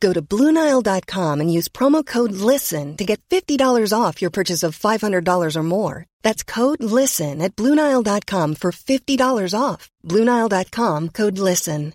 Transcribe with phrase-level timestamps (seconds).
[0.00, 4.78] Go to BlueNile.com and use promo code LISTEN to get $50 off your purchase of
[4.78, 6.06] $500 or more.
[6.22, 9.90] That's code LISTEN at BlueNile.com for $50 off.
[10.04, 11.94] BlueNile.com code LISTEN.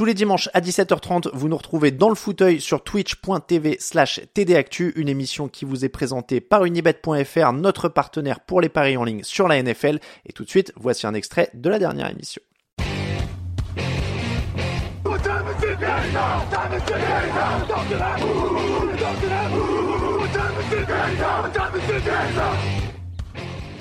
[0.00, 4.94] Tous les dimanches à 17h30, vous nous retrouvez dans le fauteuil sur twitch.tv slash tdactu,
[4.96, 9.24] une émission qui vous est présentée par unibet.fr, notre partenaire pour les paris en ligne
[9.24, 9.98] sur la NFL.
[10.24, 12.40] Et tout de suite, voici un extrait de la dernière émission.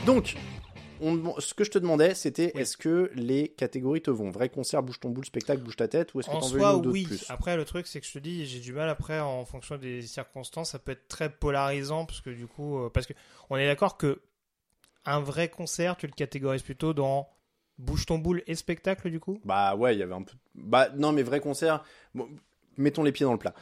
[0.05, 0.35] Donc,
[1.01, 4.29] on- ce que je te demandais, c'était est-ce que les catégories te vont?
[4.31, 6.53] Vrai concert, bouge ton boule, spectacle, bouge ta tête, ou est-ce que En t'en veux
[6.59, 7.03] une soi, ou oui.
[7.03, 7.25] plus?
[7.29, 10.01] Après, le truc, c'est que je te dis, j'ai du mal après, en fonction des
[10.01, 13.13] circonstances, ça peut être très polarisant, parce que du coup, euh, parce que
[13.49, 14.21] on est d'accord que
[15.05, 17.29] un vrai concert, tu le catégorises plutôt dans
[17.79, 19.39] bouge ton boule et spectacle, du coup?
[19.43, 20.33] Bah ouais, il y avait un peu.
[20.53, 21.83] Bah non, mais vrai concert.
[22.79, 23.53] Mettons les pieds dans le plat.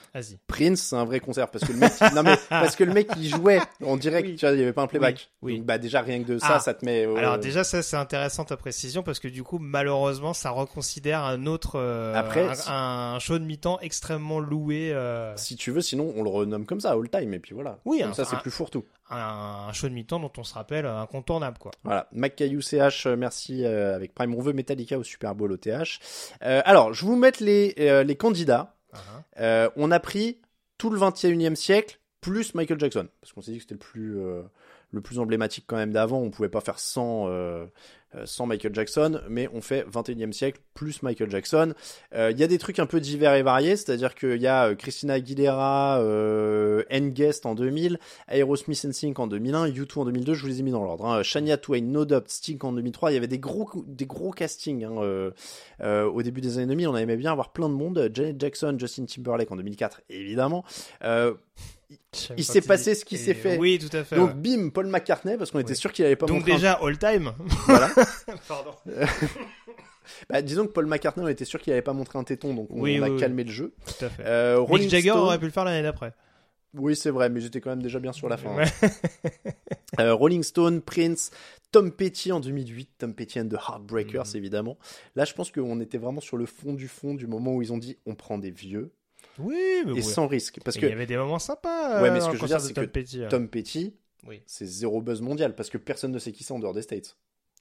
[0.48, 3.10] Prince, c'est un vrai concert parce que le mec, non mais parce que le mec
[3.18, 4.36] il jouait en direct, Oui.
[4.36, 5.30] tu vois, il y avait pas un playback.
[5.42, 5.58] Oui, oui.
[5.60, 6.60] Donc, bah déjà rien que de ça, Ah.
[6.60, 7.06] ça te met.
[7.06, 11.24] euh, Alors déjà, ça, c'est intéressant ta précision, parce que du coup, malheureusement, ça reconsidère
[11.24, 15.72] un autre, euh, Après, un, si- un show de mi-temps extrêmement loué, euh, Si tu
[15.72, 17.80] veux, sinon on le renomme comme ça, all time, et puis voilà.
[17.86, 18.86] Oui, comme un- ça c'est plus fourre-tout.
[19.10, 21.72] un, un show de mi-temps dont on se rappelle incontournable, quoi.
[21.84, 24.34] Voilà, Macaillou CH, merci avec Prime.
[24.36, 26.00] On veut Metallica au Super Bowl au TH.
[26.44, 27.74] Euh, alors, je vous mettre les,
[28.04, 28.74] les candidats.
[28.94, 29.24] Uh-huh.
[29.40, 30.40] Euh, on a pris
[30.78, 34.20] tout le 21e siècle plus Michael Jackson parce qu'on s'est dit que c'était le plus
[34.20, 34.44] euh,
[34.92, 36.20] le plus emblématique quand même d'avant.
[36.20, 37.66] On pouvait pas faire sans euh,
[38.16, 41.74] euh, sans Michael Jackson, mais on fait 21e siècle plus Michael Jackson.
[42.16, 44.74] Euh, Il y a des trucs un peu divers et variés, c'est-à-dire qu'il y a
[44.76, 48.00] Christina Aguilera, euh, Guest en 2000,
[48.30, 50.34] Aerosmith NSYNC en 2001, U2 en 2002.
[50.36, 51.06] Je vous les ai mis dans l'ordre.
[51.06, 51.22] Hein.
[51.22, 53.12] Shania Twain, No Doubt, Sting en 2003.
[53.12, 54.86] Il y avait des gros des gros castings.
[54.86, 55.32] Hein,
[56.06, 58.10] au début des années 2000, on aimait bien avoir plein de monde.
[58.14, 60.64] Janet Jackson, Justin Timberlake en 2004, évidemment.
[62.38, 63.58] Il s'est passé ce qui et- s'est fait.
[63.58, 64.16] Oui, tout à fait.
[64.18, 66.74] donc bim, Paul McCartney, parce qu'on était sûr qu'il allait pas Donc montrer un- déjà,
[66.82, 67.32] all time.
[67.66, 67.90] Voilà.
[68.48, 68.72] Pardon.
[70.30, 72.68] Bah, disons que Paul McCartney, on était sûr qu'il allait pas montrer un téton, donc
[72.72, 73.74] on, Oui, on a oui, calmé le jeu.
[73.86, 74.24] Tout à fait.
[74.26, 76.14] Euh, Rolling Mick Jagger Stone- aurait pu le faire l'année d'après.
[76.74, 78.56] Oui, c'est vrai, mais j'étais quand même déjà bien sur la fin.
[78.56, 78.66] Ouais.
[80.00, 81.32] Euh, Rolling Stone, Prince,
[81.72, 84.36] Tom Petty en 2008, Tom Petty and the Heartbreakers Mhm.
[84.36, 84.78] évidemment.
[85.16, 87.74] Là, je pense qu'on était vraiment sur le fond du fond du moment où ils
[87.74, 88.92] ont dit on prend des vieux
[89.40, 89.56] Oui,
[89.86, 90.04] mais et oui.
[90.04, 90.60] sans risque.
[90.64, 92.02] Parce Et que il y avait des moments sympas.
[92.02, 93.22] Ouais, euh, mais ce que je veux dire, c'est que Petty.
[93.30, 96.60] Tom Petty, Oui, c'est zéro buzz mondial parce que personne ne sait qui c'est en
[96.60, 97.16] dehors des States.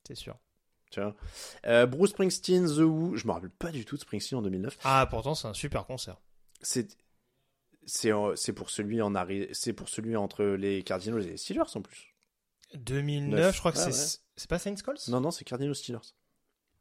[0.07, 0.37] c'est sûr.
[0.91, 1.17] Tu vois.
[1.67, 4.79] Euh, Bruce Springsteen, The Who, je me rappelle pas du tout de Springsteen en 2009.
[4.85, 6.21] Ah, pourtant, c'est un super concert.
[6.63, 6.97] C'est
[7.85, 9.13] c'est euh, c'est pour celui en
[9.53, 12.15] c'est pour celui entre les Cardinals et les Steelers en plus.
[12.75, 13.55] 2009, Neuf.
[13.55, 14.21] je crois que Ouais, c'est.
[14.37, 15.09] C'est pas Saints Colts?
[15.09, 15.99] Non non, c'est Cardinals Steelers.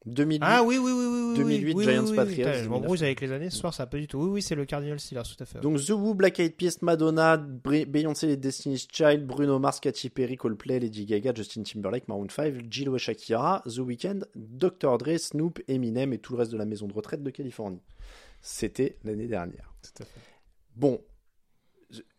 [0.05, 0.39] 2008.
[0.43, 1.29] Ah oui, oui, oui, oui.
[1.31, 2.69] oui, 2008, oui, Giants oui, oui, Patriots, Putain, Je 2009.
[2.69, 4.19] m'embrouille avec les années ce soir, ça pas du tout.
[4.19, 5.59] Oui, oui, c'est le Cardinal Steelers, tout à fait.
[5.61, 10.37] Donc The Who, Black Eyed Peas, Madonna, Beyoncé, les Destiny's Child, Bruno Mars, Katy Perry,
[10.37, 14.97] Coldplay, Lady Gaga, Justin Timberlake, Maroon 5, Jill Shakira, The Weeknd, Dr.
[14.97, 17.81] Dre, Snoop, Eminem et tout le reste de la maison de retraite de Californie.
[18.41, 19.73] C'était l'année dernière.
[19.81, 20.19] Tout à fait.
[20.75, 21.01] Bon,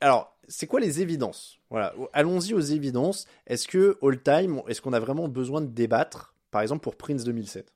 [0.01, 1.59] alors c'est quoi les évidences?
[1.71, 3.27] Voilà, allons-y aux évidences.
[3.47, 7.25] Est-ce que all time, est-ce qu'on a vraiment besoin de débattre, par exemple pour Prince
[7.25, 7.73] 2007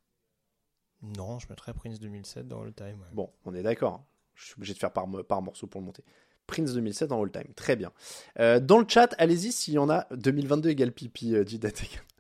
[1.03, 3.01] Non, je mettrais Prince 2007 dans le time.
[3.01, 3.09] ouais.
[3.13, 4.05] Bon, on est d'accord.
[4.35, 6.05] Je suis obligé de faire par, par morceau pour le monter.
[6.47, 7.53] Prince 2007 en all time.
[7.55, 7.93] Très bien.
[8.39, 10.07] Euh, dans le chat, allez-y s'il y en a.
[10.11, 12.01] 2022 égale pipi, euh, dit Datek.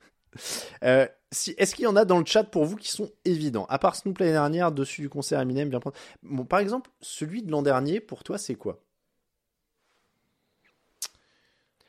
[0.84, 3.66] Euh, si, Est-ce qu'il y en a dans le chat pour vous qui sont évidents?
[3.66, 5.96] À part Snoop l'année dernière, dessus du concert Eminem, bien prendre.
[6.22, 8.80] Bon, par exemple, celui de l'an dernier, pour toi, c'est quoi?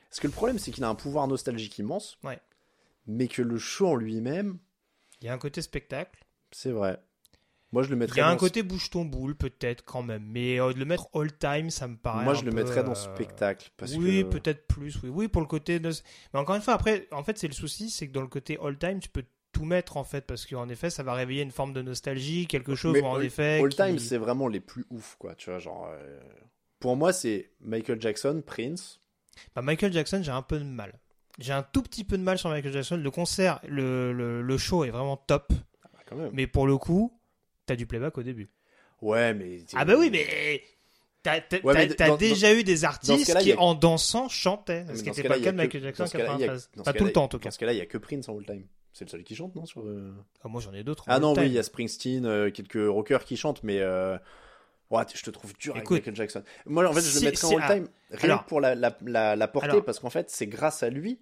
[0.08, 2.18] Parce que le problème, c'est qu'il a un pouvoir nostalgique immense.
[2.24, 2.40] Ouais.
[3.06, 4.58] Mais que le show en lui-même,
[5.20, 6.24] Il y a un côté spectacle.
[6.52, 7.00] C'est vrai.
[7.72, 10.02] Moi, je le Il mettrais y a un dans- côté bouge ton boule, peut-être quand
[10.02, 10.24] même.
[10.26, 12.24] Mais euh, de le mettre all time, ça me paraît.
[12.24, 13.70] Moi, un je le peu, mettrais dans euh, spectacle.
[13.78, 14.28] Parce oui, que...
[14.28, 15.02] peut-être plus.
[15.02, 15.80] Oui, oui, pour le côté.
[15.80, 15.90] De...
[16.34, 18.58] Mais encore une fois, après, en fait, c'est le souci, c'est que dans le côté
[18.62, 21.50] all time, tu peux tout mettre en fait parce qu'en effet ça va réveiller une
[21.50, 23.60] forme de nostalgie, quelque chose Mais où en all, effet.
[23.62, 25.34] all qui- time, c'est vraiment les plus ouf, quoi.
[25.34, 25.88] Tu vois, genre.
[25.90, 26.20] euh,
[26.80, 29.00] Pour moi, c'est Michael Jackson, Prince.
[29.54, 30.98] Bah, Michael Jackson, j'ai un peu de mal.
[31.38, 32.96] J'ai un tout petit peu de mal sur Michael Jackson.
[32.96, 35.52] Le concert, le, le, le show est vraiment top,
[36.12, 36.30] quand même.
[36.32, 37.18] mais pour le coup,
[37.66, 38.50] t'as du playback au début.
[39.00, 39.64] Ouais, mais.
[39.74, 40.62] Ah bah oui, mais
[41.22, 45.22] t'as Ouais, dans- déjà eu des artistes qui a- en dansant chantaient, ce qui n'était
[45.28, 46.70] pas le cas a de Michael Jackson en ce cas-là, il y a- 93.
[46.76, 47.48] dans ce Pas tout le temps en tout cas.
[47.48, 48.66] Dans ce cas-là, il y a que Prince en all time.
[48.92, 50.12] C'est le seul qui chante, non sur, euh,
[50.44, 51.04] Ah, moi j'en ai d'autres.
[51.06, 53.80] Ah non, oui, il y a Springsteen, euh, quelques rockers qui chantent, mais.
[53.80, 54.18] Euh...
[54.90, 56.42] ouais, je te trouve dur avec Écoute, Michael Jackson.
[56.66, 59.34] Moi, en fait, je le mettrais en all time, rien que pour la, la, la,
[59.36, 61.18] la portée, alors- parce qu'en fait, c'est grâce à lui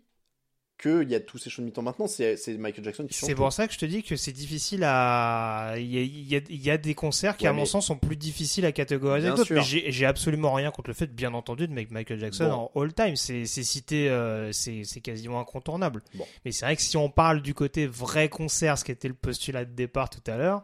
[0.81, 2.07] qu'il y a tous ces shows de mi-temps maintenant.
[2.07, 3.29] C'est Michael Jackson qui chante.
[3.29, 5.75] C'est pour ça que je te dis que c'est difficile à.
[5.77, 7.61] Il y a, il y a- il y a des concerts qui, Ouais, à mon
[7.63, 9.53] mais- sens, sont plus difficiles à catégoriser que d'autres.
[9.55, 12.71] Mais j'ai absolument rien contre le fait, bien entendu, de mettre Michael Jackson Bon.
[12.75, 13.17] en all-time.
[13.17, 16.03] C'est c'est cité, euh, c'est c'est quasiment incontournable.
[16.15, 16.25] Bon.
[16.45, 19.15] Mais c'est vrai que si on parle du côté vrai concert, ce qui était le
[19.15, 20.63] postulat de départ tout à l'heure,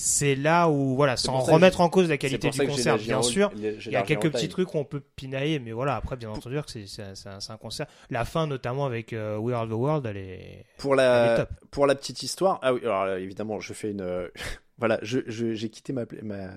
[0.00, 3.50] c'est là où, voilà, sans remettre en cause la qualité du concert, bien en- sûr.
[3.56, 6.56] Il y a quelques petits trucs où on peut pinailler, mais voilà, après, bien entendu,
[6.62, 7.86] que c'est un, concert.
[8.08, 11.48] La fin, notamment avec euh, We Are the World, elle est, Pour la, top.
[11.72, 14.00] pour la petite histoire, ah oui, alors là, évidemment, je fais une.
[14.02, 14.28] euh,
[14.78, 16.50] voilà, j'ai quitté ma, ma,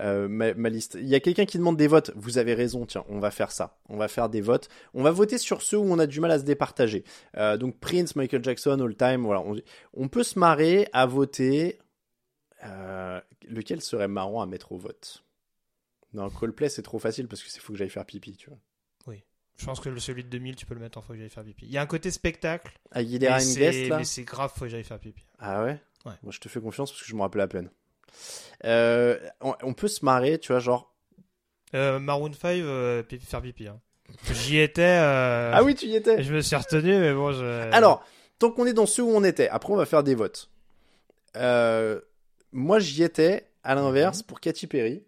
[0.00, 0.96] euh, ma, ma liste.
[0.98, 2.10] Il y a quelqu'un qui demande des votes.
[2.16, 3.76] Vous avez raison, tiens, on va faire ça.
[3.90, 4.70] On va faire des votes.
[4.94, 7.04] On va voter sur ceux où on a du mal à se départager.
[7.36, 9.42] Euh, donc Prince, Michael Jackson, All Time, voilà.
[9.42, 9.56] On,
[9.94, 11.78] on peut se marrer à voter.
[12.66, 15.22] Euh, lequel serait marrant à mettre au vote?
[16.14, 18.58] Non, Coldplay, c'est trop facile parce que c'est faut que j'aille faire pipi, tu vois.
[19.58, 21.30] Je pense que le- celui de 2000, tu peux le mettre en fois que j'aille
[21.30, 21.64] faire pipi.
[21.64, 22.78] Il y a un côté spectacle.
[22.90, 23.96] Aguilera mais and c'est- Guest, là?
[23.96, 25.24] Mais c'est grave, faut que j'aille faire pipi.
[25.38, 25.80] Ah ouais?
[26.04, 26.12] Ouais.
[26.22, 27.70] Moi, je te fais confiance parce que je me rappelle à peine.
[28.66, 30.94] Euh, on, on peut se marrer, tu vois, genre.
[31.72, 33.66] Euh, Maroon 5, euh, pipi- faire pipi.
[33.66, 33.80] hein.
[34.30, 34.82] J'y étais.
[35.00, 37.42] Ah oui, tu y étais Je me suis retenu, mais bon, je.
[37.72, 38.04] Alors,
[38.38, 40.50] tant qu'on est dans ceux où on était, après, on va faire des votes.
[42.52, 45.02] Moi, j'y étais, à l'inverse, pour Katy Perry.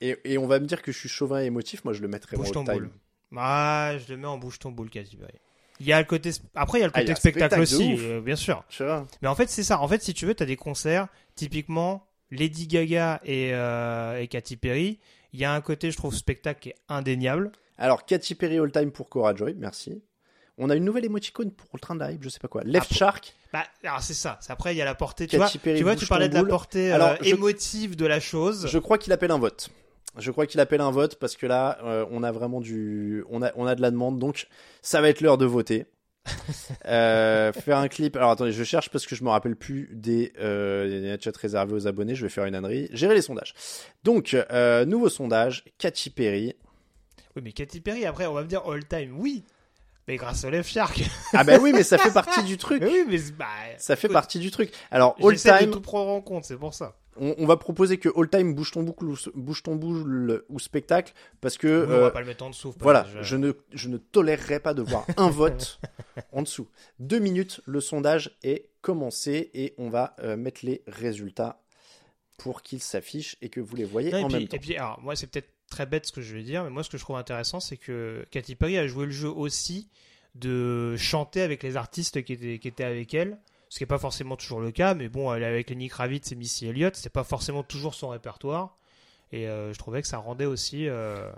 [0.00, 2.08] Et, et on va me dire que je suis chauvin et émotif, moi je le
[2.08, 2.90] mettrais Bouge en ton time.
[3.36, 5.16] Ah, je le mets en bouche ton boule, quasi.
[5.16, 5.32] ouais.
[5.80, 6.30] Il y a le côté.
[6.54, 8.64] Après, il y a le Ah, côté a spectacle, aussi, euh, bien sûr.
[8.68, 9.80] Tu vois Mais en fait, c'est ça.
[9.80, 14.56] En fait, si tu veux, t'as des concerts, typiquement Lady Gaga et, euh, et Katy
[14.56, 14.98] Perry.
[15.32, 17.52] Il y a un côté, je trouve, spectacle qui est indéniable.
[17.78, 20.02] Alors, Katy Perry all time pour Cora Joy, merci.
[20.58, 22.62] On a une nouvelle émoticône pour le train de la hype, je sais pas quoi.
[22.64, 24.38] Left Ah, Shark, Bah, alors c'est ça.
[24.48, 25.26] Après, il y a la portée.
[25.26, 28.20] Tu vois, Perry, tu, vois, tu parlais de la portée euh, je- émotive de la
[28.20, 28.66] chose.
[28.66, 29.68] je crois qu'il appelle un vote.
[30.18, 33.42] Je crois qu'il appelle un vote parce que là, euh, on a vraiment du, on
[33.42, 34.46] a, on a de la demande, donc
[34.80, 35.86] ça va être l'heure de voter.
[36.86, 38.16] Euh, faire un clip.
[38.16, 41.74] Alors attendez, je cherche parce que je me rappelle plus des, euh, des chats réservés
[41.74, 42.14] aux abonnés.
[42.14, 42.88] Je vais faire une ânerie.
[42.92, 43.54] Gérer les sondages.
[44.04, 45.64] Donc euh, nouveau sondage.
[45.78, 46.54] Katy Perry.
[47.34, 49.16] Oui, mais Katy Perry, après, on va me dire all time.
[49.18, 49.44] Oui,
[50.08, 51.02] mais grâce au Left Shark.
[51.32, 52.80] Ah bah oui, mais ça fait partie du truc.
[52.82, 53.46] mais oui, mais bah,
[53.78, 54.72] Ça fait écoute, partie du truc.
[54.90, 55.70] Alors all J'essaie de time.
[55.70, 56.96] tout prendre en compte, c'est pour ça.
[57.18, 60.58] On, on va proposer que all time bouge ton boucle ou, bouge ton boule ou
[60.60, 62.74] spectacle parce que Oui, on euh, va pas le mettre en dessous.
[62.78, 65.80] Voilà, je ne, je ne tolérerai pas de voir un vote
[66.32, 66.68] en dessous.
[66.98, 71.62] Deux minutes, le sondage est commencé et on va euh, mettre les résultats
[72.38, 74.56] pour qu'ils s'affichent et que vous les voyez Non, en puis, même temps.
[74.56, 76.82] et puis, alors, moi, c'est peut-être très bête ce que je vais dire, mais moi,
[76.82, 79.88] ce que je trouve intéressant, c'est que Katy Perry a joué le jeu aussi
[80.34, 83.38] de chanter avec les artistes qui étaient, avec elle.
[83.68, 86.30] Ce qui n'est pas forcément toujours le cas, mais bon, elle est avec Lenny Kravitz
[86.30, 88.76] et Missy Elliott, c'est pas forcément toujours son répertoire.
[89.32, 91.30] Et euh, je trouvais que ça rendait aussi euh,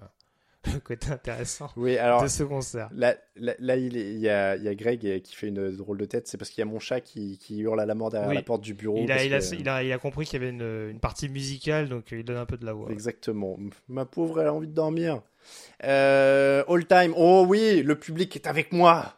[0.75, 2.89] le côté intéressant Oui, alors de ce concert.
[2.95, 5.49] là, là, là, il, est- il y, a, il y a Greg euh, qui fait
[5.49, 6.29] une drôle de tête.
[6.29, 8.35] C'est parce qu'il y a mon chat qui, qui hurle à la mort derrière Oui.
[8.37, 8.99] la porte du bureau.
[9.03, 11.01] Il a, il, a, que- il, a, il a compris qu'il y avait une, une
[11.01, 12.91] partie musicale, donc euh, il donne un peu de la voix.
[12.91, 13.57] Exactement.
[13.89, 15.23] Ma pauvre, elle a envie de dormir.
[15.85, 17.13] Euh, all time.
[17.17, 19.15] Oh oui, le public est avec moi.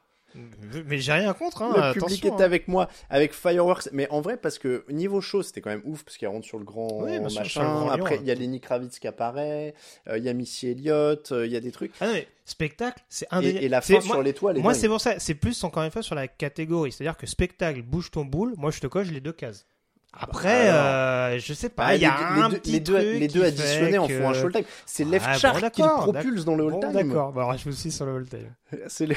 [0.86, 2.36] Mais j'ai rien contre, hein, le public est hein.
[2.40, 6.04] avec moi avec Fireworks mais en vrai parce que niveau show c'était quand même ouf
[6.04, 8.20] parce qu'il rentre sur le grand Oui, sûr, machin le grand lion, après hein.
[8.22, 9.74] il y a Lenny Kravitz qui apparaît
[10.08, 12.28] euh, il y a Missy Elliott euh, il y a des trucs Ah non, mais
[12.44, 13.64] spectacle, c'est et, indéniable.
[13.64, 16.02] et la C'est- fin sur l'étoile Moi, c'est pour ça, c'est plus encore une fois
[16.02, 16.90] sur la catégorie.
[16.90, 19.66] C'est-à-dire que spectacle, bouge ton boule, moi je te coche les deux cases.
[20.12, 23.20] Après, euh, je sais pas, Ah, il y a les, un petit les deux, truc
[23.20, 25.88] les deux additionnés en font un show time c'est Left Ouais, bon, Shark qui le
[25.88, 28.28] propulse dans le all Bon, time d'accord, bah, alors je vous suis sur le all
[28.28, 28.50] time.
[28.88, 29.14] c'est le...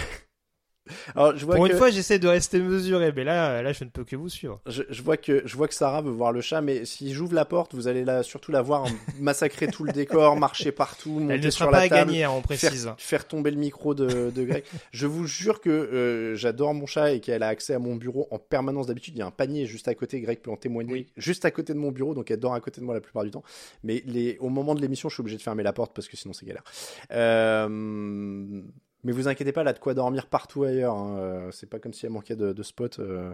[1.16, 3.84] alors je vois Pour que une fois, j'essaie de rester mesuré, mais là, là, je
[3.84, 4.60] ne peux que vous suivre.
[4.68, 7.34] je, je vois que je vois que Sarah veut voir le chat mais si j'ouvre
[7.34, 8.86] la porte vous allez la, surtout la voir
[9.20, 12.24] massacrer tout le décor marcher partout monter Elle ne sur sera la pas table gagnée,
[12.24, 12.92] hein, on faire, précise.
[12.98, 14.64] faire tomber le micro de, de Greg.
[14.92, 18.28] Je vous jure que euh, j'adore mon chat et qu'elle a accès à mon bureau
[18.32, 18.88] en permanence.
[18.88, 20.20] D'habitude, il y a un panier juste à côté.
[20.22, 20.92] Greg peut en témoigner.
[20.94, 21.08] Oui.
[21.18, 23.24] Juste à côté de mon bureau, donc elle dort à côté de moi la plupart
[23.24, 23.44] du temps.
[23.84, 26.18] Mais les, au moment de l'émission, je suis obligé de fermer la porte parce que
[26.18, 26.64] sinon c'est galère.
[27.12, 28.62] Euh,
[29.06, 30.96] Mais vous inquiétez pas, là de quoi dormir partout ailleurs.
[30.96, 31.18] hein.
[31.20, 33.00] Euh, C'est pas comme s'il manquait de, de spots.
[33.00, 33.32] euh.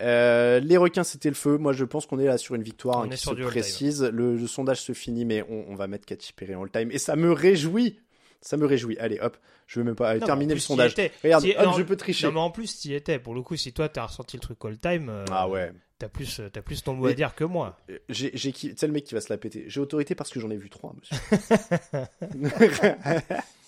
[0.00, 1.58] Euh, les requins, c'était le feu.
[1.58, 3.46] Moi, je pense qu'on est là sur une victoire On hein, qui se all-time.
[3.46, 4.02] précise.
[4.02, 6.90] Le, le sondage se finit, mais on, on va mettre Katy Perry en all-time.
[6.90, 8.00] Et ça me réjouit.
[8.40, 8.98] Ça me réjouit.
[8.98, 9.36] Allez, hop.
[9.66, 10.94] Je veux même pas Non, terminer le sondage.
[11.22, 12.26] Regarde, T'y- hop, non, je peux tricher.
[12.26, 13.18] Non, mais en plus, tu étais.
[13.20, 15.70] Pour le coup, si toi, t'as ressenti le truc all time, euh, Ah ouais.
[16.00, 17.78] t'as plus, t'as plus ton mot à dire que moi.
[18.08, 18.32] J'ai.
[18.76, 19.66] C'est le mec qui va se la péter.
[19.68, 21.16] J'ai autorité parce que j'en ai vu trois, monsieur.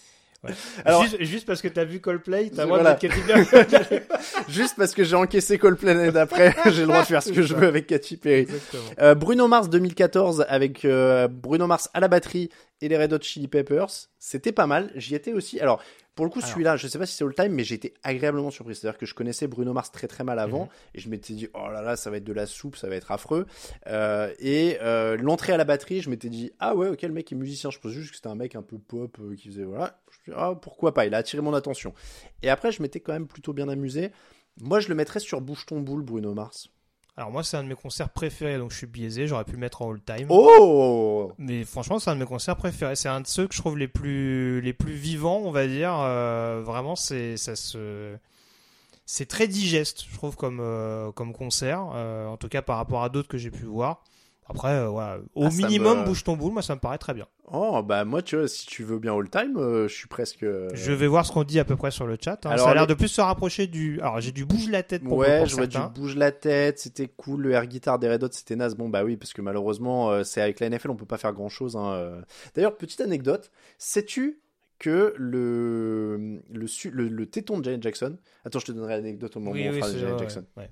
[0.84, 2.94] Alors- juste, juste parce que t'as vu Coldplay, t'as le droit voilà.
[2.96, 3.46] Katy Perry.
[4.48, 7.42] Juste parce que j'ai encaissé Coldplay l'année d'après, j'ai le droit de faire ce que
[7.42, 8.48] je veux avec Katy Perry.
[9.00, 12.50] Euh, Bruno Mars 2014 avec euh, Bruno Mars à la batterie
[12.82, 14.90] et les Red Hot Chili Peppers, c'était pas mal.
[14.94, 15.58] J'y étais aussi.
[15.60, 15.82] Alors
[16.14, 18.50] pour le coup, celui-là, je sais pas si c'est all time, mais j'ai été agréablement
[18.50, 18.74] surpris.
[18.74, 20.68] C'est-à-dire que je connaissais Bruno Mars très très mal avant Mhm.
[20.96, 22.96] et je m'étais dit oh là là, ça va être de la soupe, ça va
[22.96, 23.46] être affreux.
[23.86, 27.32] Euh, et euh, l'entrée à la batterie, je m'étais dit ah ouais, ok, le mec
[27.32, 27.70] est musicien.
[27.70, 30.02] Je pensais juste que c'était un mec un peu pop euh, qui faisait voilà.
[30.26, 31.06] Je me ah pourquoi pas.
[31.06, 31.94] Il a attiré mon attention.
[32.42, 34.10] Et après, je m'étais quand même plutôt bien amusé.
[34.60, 36.68] Moi, je le mettrais sur Bouge ton boule, Bruno Mars.
[37.16, 39.26] Alors moi, c'est un de mes concerts préférés, donc je suis biaisé.
[39.26, 40.26] J'aurais pu le mettre en all time.
[40.30, 42.96] Oh Mais franchement, c'est un de mes concerts préférés.
[42.96, 45.94] C'est un de ceux que je trouve les plus, les plus vivants, on va dire.
[46.00, 48.16] Euh, vraiment, c'est, ça se,
[49.04, 51.90] c'est très digeste, je trouve, comme, euh, comme concert.
[51.94, 54.02] Euh, en tout cas, par rapport à d'autres que j'ai pu voir.
[54.54, 55.18] Après, euh, voilà.
[55.34, 57.26] Au Ah, minimum, me- bouge ton boule, moi, ça me paraît très bien.
[57.54, 60.42] Oh, bah moi, tu vois, si tu veux bien all time, euh, je suis presque.
[60.42, 62.44] euh, Je vais voir ce qu'on dit à peu près sur le chat.
[62.46, 62.50] hein.
[62.50, 64.00] Alors, ça a l'air de plus se rapprocher du.
[64.00, 66.78] Alors, j'ai du bouge la tête pour, Ouais, pour je vois du bouge la tête,
[66.78, 67.42] c'était cool.
[67.42, 68.74] Le air guitar des Red Hot, c'était naze.
[68.76, 71.48] Bon, bah oui, parce que malheureusement, c'est avec la NFL, on peut pas faire grand
[71.50, 71.78] chose.
[72.54, 74.38] D'ailleurs, petite anecdote, sais-tu
[74.78, 78.16] que le le, su- le le téton de Janet Jackson.
[78.44, 80.18] Attends, je te donnerai l'anecdote au moment Oui, où on oui, fera c'est Janet ouais,
[80.20, 80.44] Jackson.
[80.56, 80.70] ouais.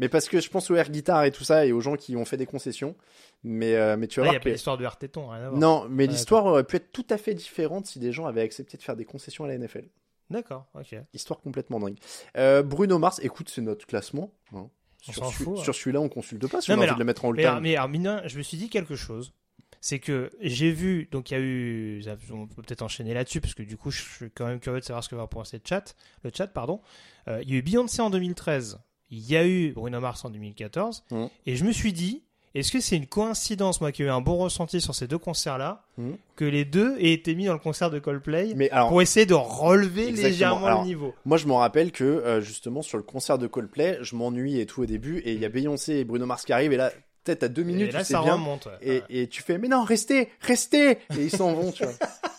[0.00, 2.16] Mais parce que je pense au air guitar et tout ça et aux gens qui
[2.16, 2.96] ont fait des concessions.
[3.44, 5.48] Mais euh, mais tu vas Ah, Il n'y a pas l'histoire de RT-ton, rien à
[5.50, 5.60] voir.
[5.60, 8.42] non, mais Ah, l'histoire aurait pu être tout à fait différente si des gens avaient
[8.42, 9.84] accepté de faire des concessions à la NFL.
[10.30, 10.96] D'accord, ok.
[11.14, 11.96] Histoire complètement dingue.
[12.36, 14.32] Euh, Bruno Mars, écoute, c'est notre classement.
[14.54, 14.68] hein.
[15.08, 15.12] On
[15.56, 17.30] Sur, celui-là, on consulte pas si Non, on a mais envie de le mettre en
[17.30, 17.60] all Mais, time.
[17.60, 19.32] mais rien, je me suis dit quelque chose.
[19.80, 23.54] C'est que j'ai vu, donc il y a eu, on peut peut-être enchaîner là-dessus, parce
[23.54, 25.62] que du coup, je suis quand même curieux de savoir ce que va penser le
[25.66, 25.94] chat.
[26.22, 26.82] Le chat, pardon.
[27.28, 28.78] Euh, il y a eu Beyoncé en 2013,
[29.10, 31.28] il y a eu Bruno Mars en 2014, Mhm.
[31.46, 32.22] et je me suis dit,
[32.54, 35.18] est-ce que c'est une coïncidence, moi qui ai eu un bon ressenti sur ces deux
[35.18, 36.16] concerts-là, Mhm.
[36.36, 39.26] que les deux aient été mis dans le concert de Coldplay Mais alors, pour essayer
[39.26, 40.28] de relever Exactement.
[40.30, 41.14] légèrement Alors, le niveau?
[41.24, 44.66] moi, je me rappelle que euh, justement sur le concert de Coldplay, je m'ennuie et
[44.66, 46.90] tout au début, et il y a Beyoncé et Bruno Mars qui arrivent, et là,
[47.24, 48.66] peut-être à deux minutes, Et là, tu sais ça bien, remonte.
[48.66, 49.02] ouais.
[49.10, 51.92] et, et tu fais, mais non, restez, restez, et ils s'en vont, tu vois.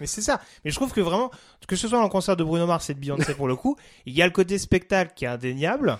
[0.00, 0.40] Mais c'est ça.
[0.64, 1.30] Mais je trouve que vraiment,
[1.66, 3.76] que ce soit dans le concert de Bruno Mars et de Beyoncé pour le coup,
[4.06, 5.98] il y a le côté spectacle qui est indéniable,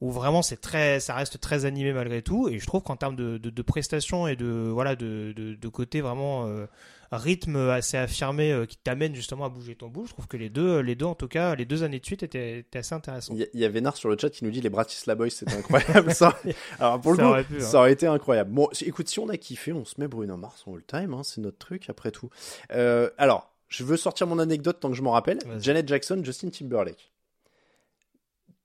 [0.00, 2.48] où vraiment c'est très, ça reste très animé malgré tout.
[2.48, 6.00] Et je trouve qu'en termes de, de, de prestations et de voilà de, de, côté
[6.00, 6.66] vraiment euh,
[7.12, 10.48] rythme assez affirmé euh, qui t'amène justement à bouger ton bout, je trouve que les
[10.48, 13.34] deux, les deux en tout cas, les deux années de suite étaient, étaient assez intéressants.
[13.36, 15.56] Il y, y a Vénard sur le chat qui nous dit les Bratislava Boys, c'était
[15.56, 16.38] incroyable, ça.
[16.78, 17.60] Alors, pour le Ça coup, aurait pu, hein.
[17.60, 18.50] ça aurait été incroyable.
[18.52, 21.22] Bon, écoute, si on a kiffé, on se met Bruno Mars en all time, hein,
[21.24, 22.30] c'est notre truc, après tout.
[22.72, 25.38] Euh, alors, je veux sortir mon anecdote tant que je m'en rappelle.
[25.60, 27.12] Janet Jackson, Justin Timberlake.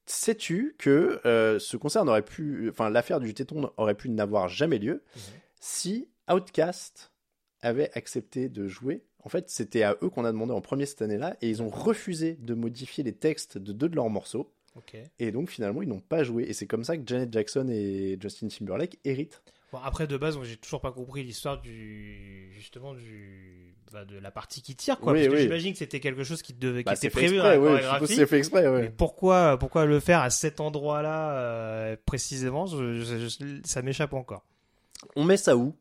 [0.06, 4.78] Sais-tu que euh, ce concert n'aurait pu, enfin, l'affaire du téton aurait pu n'avoir jamais
[4.78, 5.22] lieu Mhm.
[5.60, 7.12] si Outkast
[7.62, 9.04] avait accepté de jouer?
[9.24, 11.70] En fait, c'était à eux qu'on a demandé en premier cette année-là, et ils ont
[11.70, 14.52] refusé de modifier les textes de deux de leurs morceaux.
[15.20, 16.44] Et donc finalement, ils n'ont pas joué.
[16.44, 19.42] Et c'est comme ça que Janet Jackson et Justin Timberlake héritent.
[19.72, 24.32] Bon, après de base, j'ai toujours pas compris l'histoire du justement du bah, de la
[24.32, 25.14] partie qui tire quoi.
[25.14, 25.42] Oui, parce que oui.
[25.44, 27.72] j'imagine que c'était quelque chose qui devait, qui Bah, était c'est fait prévu exprès, dans
[27.74, 28.90] la c'est fait exprès, Mais ouais.
[28.90, 32.66] pourquoi, pourquoi le faire à cet endroit-là euh, précisément?
[32.68, 34.44] Je- je- je- Ça m'échappe encore.
[35.16, 35.76] On met ça où?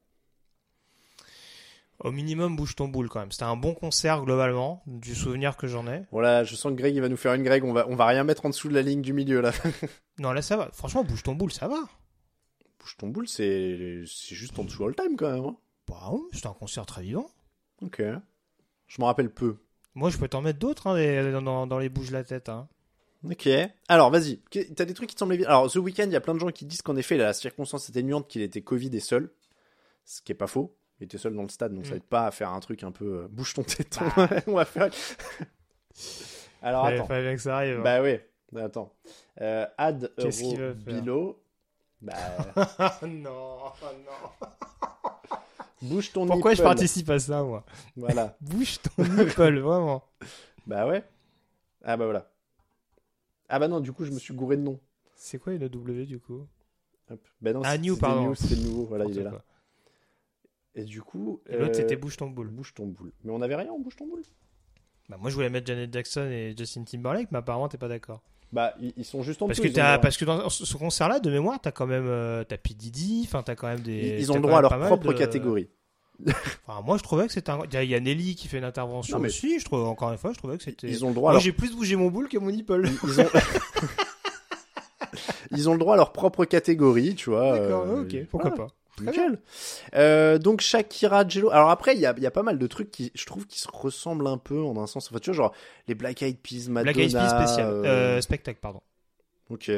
[2.00, 3.30] Au minimum, bouge ton boule quand même.
[3.30, 6.02] C'était un bon concert globalement, du souvenir que j'en ai.
[6.10, 7.64] Voilà, je sens que Greg il va nous faire une Greg.
[7.64, 9.52] On va, on va rien mettre en dessous de la ligne du milieu là.
[10.18, 10.70] Non, là ça va.
[10.72, 11.76] Franchement, bouge ton boule, ça va.
[12.84, 15.42] Bouge ton boule, c'est juste en dessous all time quand même.
[15.46, 15.56] hein.
[15.88, 17.26] Bah oui, c'était un concert très vivant.
[17.80, 18.02] Ok.
[18.86, 19.56] Je m'en rappelle peu.
[19.94, 22.50] Moi, je peux t'en mettre d'autres hein, dans, dans- les bouges la tête.
[22.50, 22.68] Hein.
[23.24, 23.48] Ok.
[23.88, 24.38] Alors vas-y.
[24.76, 25.42] T'as des trucs qui te semblent.
[25.46, 27.88] Alors The Weeknd, il y a plein de gens qui disent qu'en effet la circonstance
[27.88, 29.32] atténuante qu'il était Covid et seul,
[30.04, 30.76] ce qui est pas faux.
[31.00, 31.96] Il était seul dans le stade, donc ça Mm.
[31.96, 34.04] aide pas à faire un truc un peu euh, bouge ton téton.
[34.14, 34.28] Bah.
[34.46, 34.90] on va faire.
[36.62, 37.06] Alors attends.
[37.06, 37.78] fallait bien que ça arrive.
[37.78, 37.82] hein.
[37.82, 38.18] Bah oui.
[38.56, 38.92] Attends.
[39.40, 41.40] Euh, Ad Euro Bilo.
[42.04, 42.14] Bah,
[43.02, 43.72] non, non.
[45.80, 47.64] bouge ton Pourquoi je participe à ça, moi?
[47.96, 48.36] Voilà.
[48.42, 50.04] Bouge ton nipple, vraiment.
[50.66, 51.02] Bah ouais.
[51.82, 52.30] Ah bah voilà.
[53.48, 54.78] Ah bah non, du coup, je me suis gouré de nom.
[55.16, 56.46] C'est quoi le W du coup?
[57.10, 57.20] Hop.
[57.40, 58.34] Bah non, Ah, New, pardon.
[58.34, 58.84] C'était le nouveau.
[58.84, 59.42] Voilà, il est là.
[60.74, 61.40] Et du coup.
[61.46, 62.48] Et l'autre euh, c'était bouge ton boule.
[62.48, 63.12] Bouge ton boule.
[63.22, 64.22] Mais on avait rien en bouge ton boule?
[65.08, 68.22] Bah, moi, je voulais mettre Janet Jackson et Justin Timberlake, mais apparemment, t'es pas d'accord.
[68.52, 69.72] Bah, ils, sont juste en Parce dessous.
[69.72, 72.72] que, parce que dans ce ce concert-là, de mémoire, t'as quand même euh, t'as P.
[72.74, 74.18] Diddy, enfin, t'as quand même des.
[74.20, 75.68] Ils, ont le droit à leur propre de- catégorie.
[76.66, 77.62] Enfin, moi, je trouvais que c'était un.
[77.72, 79.58] Il y a- Nelly qui fait une intervention mais- aussi.
[79.58, 80.86] Je trouve, encore une fois, je trouvais que c'était.
[80.88, 82.88] Ils ont le droit Moi, leur j'ai plus bougé mon boule que mon nipple.
[83.02, 83.26] ils ont...
[85.50, 87.58] ils ont le droit à leur propre catégorie, tu vois.
[87.58, 88.74] D'accord, euh, ok, pourquoi voilà, pas.
[88.96, 89.38] Très Nickel.
[89.94, 91.50] Euh, donc Shakira, Jello.
[91.50, 93.46] Alors après, il y a, il y a pas mal de trucs qui, je trouve,
[93.46, 95.08] qui se ressemblent un peu en un sens.
[95.10, 95.54] Enfin, tu vois, genre
[95.88, 96.92] les Black Eyed Peas, Madonna.
[96.92, 97.68] Black Eyed Peas spécial.
[97.68, 98.80] euh, Euh, spectacle, pardon.
[99.50, 99.70] Ok.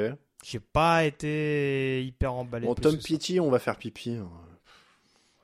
[0.44, 2.66] J'ai pas été hyper emballé.
[2.66, 2.96] Bon, Tom.
[2.98, 4.18] Petty, on va faire pipi.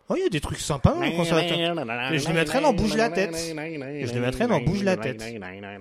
[0.03, 0.07] Hein.
[0.09, 1.57] Oh, il y a des trucs sympas, hein, le conservateur.
[1.57, 3.35] je le mettrais dans Bouge la tête.
[3.35, 5.23] Je le mettrais dans Bouge la tête.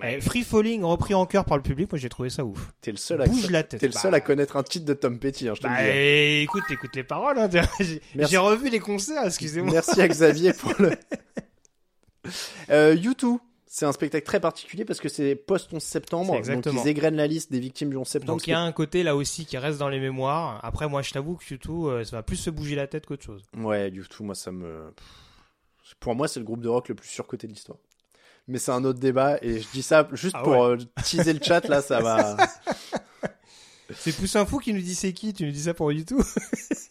[0.02, 2.72] Eh, Free Falling repris en chœur par le public, moi j'ai trouvé ça ouf.
[2.80, 3.80] T'es le seul à, Bouge la tête.
[3.80, 5.74] t'es le seul Bah, à connaître un titre de Tom Petty, hein, je te Bah,
[5.78, 5.90] le dis.
[5.92, 7.38] eh, écoute, écoute les paroles.
[7.38, 7.48] Hein,
[8.14, 9.72] j'ai revu les concerts, excusez-moi.
[9.72, 10.92] Merci à Xavier pour le.
[12.70, 13.38] Euh, U2,
[13.74, 16.26] c'est un spectacle très particulier parce que c'est post 11 septembre.
[16.26, 16.82] Donc exactement.
[16.84, 18.34] ils égrènent la liste des victimes du 11 septembre.
[18.34, 20.62] Donc il y a un côté là aussi qui reste dans les mémoires.
[20.62, 23.24] Après, moi je t'avoue que surtout, euh, ça va plus se bouger la tête qu'autre
[23.24, 23.42] chose.
[23.56, 24.92] Ouais, U2, moi ça me.
[26.00, 27.78] Pour moi, c'est le groupe de rock le plus surcoté de l'histoire.
[28.46, 31.40] Mais c'est un autre débat et je dis ça juste Ah pour euh, teaser le
[31.42, 32.36] chat là, ça va.
[33.94, 36.22] C'est Poussin Fou qui nous dit c'est qui Tu nous dis ça pour du tout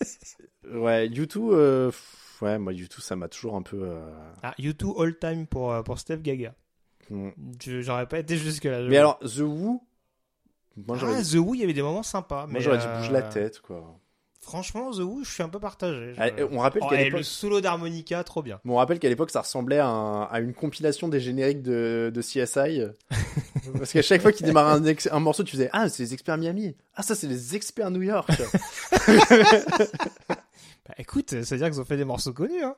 [0.71, 1.91] Ouais, U2, euh,
[2.41, 3.81] ouais, moi U2, ça m'a toujours un peu.
[3.83, 4.09] euh,
[4.43, 6.53] Ah, U2 all time pour, euh, pour Steph Gaga.
[7.10, 8.81] Je- J'aurais pas été jusque-là.
[8.89, 9.81] Mais alors, The Who,
[10.88, 12.48] moi Ah, The Who, il y avait des moments sympas.
[12.48, 13.98] moi, j'aurais dit euh, bouge la tête quoi.
[14.43, 16.13] Franchement, The Who, je suis un peu partagé.
[16.15, 17.20] Je- Allez, on rappelle Oh, qu'à et l'époque.
[17.20, 18.60] le solo d'harmonica, trop bien.
[18.65, 22.12] Bon, on rappelle qu'à l'époque, ça ressemblait à, un- à une compilation des génériques de,
[22.12, 22.81] de CSI.
[23.77, 26.13] Parce qu'à chaque fois qu'il démarrait un, ex- un morceau, tu faisais Ah, c'est les
[26.15, 26.75] experts Miami.
[26.96, 28.29] Ah, ça, c'est les experts New York.
[30.88, 32.63] Bah, écoute, c'est-à-dire qu'ils ont fait des morceaux connus.
[32.63, 32.74] Hein.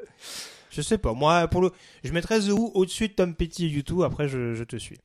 [0.74, 1.14] Je sais pas.
[1.14, 1.72] Moi, pour le,
[2.04, 4.04] je mettrais The Who au-dessus de Tom Petty et U2.
[4.06, 5.00] Après, je, je te suis.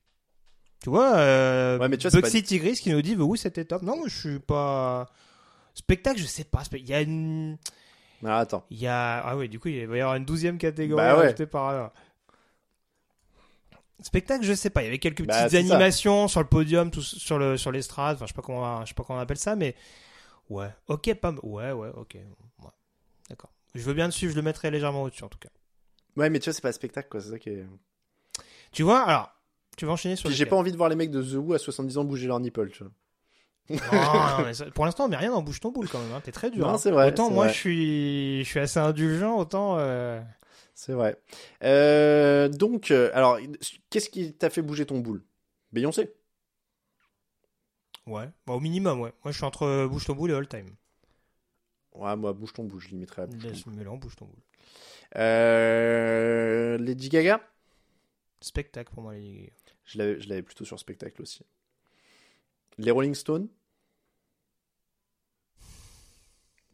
[0.82, 3.82] Tu vois, euh, Ouais, mais tu vois, Tigris qui nous dit The Who c'était top.
[3.82, 5.06] Non, je suis pas.
[5.74, 6.62] Spectacle, je sais pas.
[6.72, 7.58] Il y a une.
[8.24, 8.64] Ah, attends.
[8.70, 9.18] Il y a.
[9.20, 11.22] Ah oui, du coup, il va y avoir une douzième catégorie Bah ouais.
[11.24, 11.92] rajoutée par là.
[14.00, 14.82] Spectacle, je sais pas.
[14.82, 15.58] Il y avait quelques Bah, petites ça.
[15.74, 18.16] animations sur le podium, tout, sur le sur l'estrade.
[18.16, 19.74] Enfin, je sais pas comment, je sais pas comment on appelle ça, mais
[20.50, 20.68] ouais.
[20.86, 21.32] Ok, pas.
[21.42, 22.14] Ouais, ouais, ok.
[22.14, 22.70] Ouais.
[23.28, 23.50] D'accord.
[23.74, 24.30] Je veux bien le suivre.
[24.32, 25.48] Je le mettrai légèrement au-dessus, en tout cas.
[26.18, 27.20] Ouais, mais tu vois, c'est pas un spectacle, quoi.
[27.20, 27.64] C'est ça qui est.
[28.72, 29.32] Tu vois, alors,
[29.76, 30.28] tu vas enchaîner sur.
[30.28, 32.26] Puis j'ai pas envie de voir les mecs de The Who à 70 ans bouger
[32.26, 32.92] leur nipple, tu vois.
[33.70, 36.12] Non, non, mais ça- pour l'instant, on met rien dans bouche ton boule quand même.
[36.12, 36.20] Hein.
[36.24, 36.66] T'es très dur.
[36.66, 36.78] Non, hein.
[36.78, 37.52] c'est vrai, Autant moi, vrai.
[37.54, 39.36] je suis, je suis assez indulgent.
[39.38, 39.76] Autant.
[39.78, 40.20] euh,
[40.74, 41.20] C'est vrai.
[41.64, 43.38] Euh, donc, euh, alors,
[43.90, 45.22] qu'est-ce qui t'a fait bouger ton boule?
[45.72, 46.14] Beyoncé
[48.06, 48.28] Ouais.
[48.46, 49.12] Bah, au minimum, ouais.
[49.22, 50.74] Moi, je suis entre bouche ton boule et all time.
[51.98, 53.82] Ouais, moi, bouge ton boule, je limiterais à bouge ton boule.
[53.84, 54.42] Là, bouche ton boule.
[55.16, 57.40] Euh, Lady Gaga?
[58.40, 59.72] Spectacle pour moi, les gars.
[59.84, 61.44] Je l'avais plutôt sur spectacle aussi.
[62.78, 63.48] Les Rolling Stones?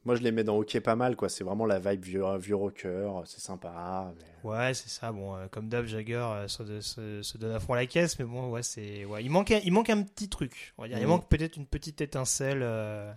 [0.05, 1.31] Moi, je les mets dans OK pas mal, quoi.
[1.31, 4.13] C'est vraiment la vibe vieux, vieux rocker, c'est sympa.
[4.15, 5.11] mais- Ouais, c'est ça.
[5.13, 8.27] Bon, euh, comme Dave Jagger euh, se, se- se donne à fond la caisse, mais
[8.27, 9.07] bon, ouais, c'est.
[9.07, 10.75] Ouais, il manque, un, il manque un petit truc.
[10.77, 10.99] On va dire.
[10.99, 11.09] Il Mhm.
[11.09, 12.61] manque peut-être une petite étincelle.
[12.63, 13.15] Euh,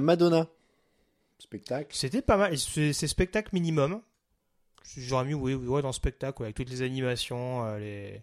[0.00, 0.48] Madonna
[1.38, 2.56] Spectacle C'était pas mal.
[2.58, 4.00] C'est spectacle minimum.
[4.96, 8.22] J'aurais mis, oui, oui, ouais, dans spectacle, ouais, avec toutes les animations, euh, les,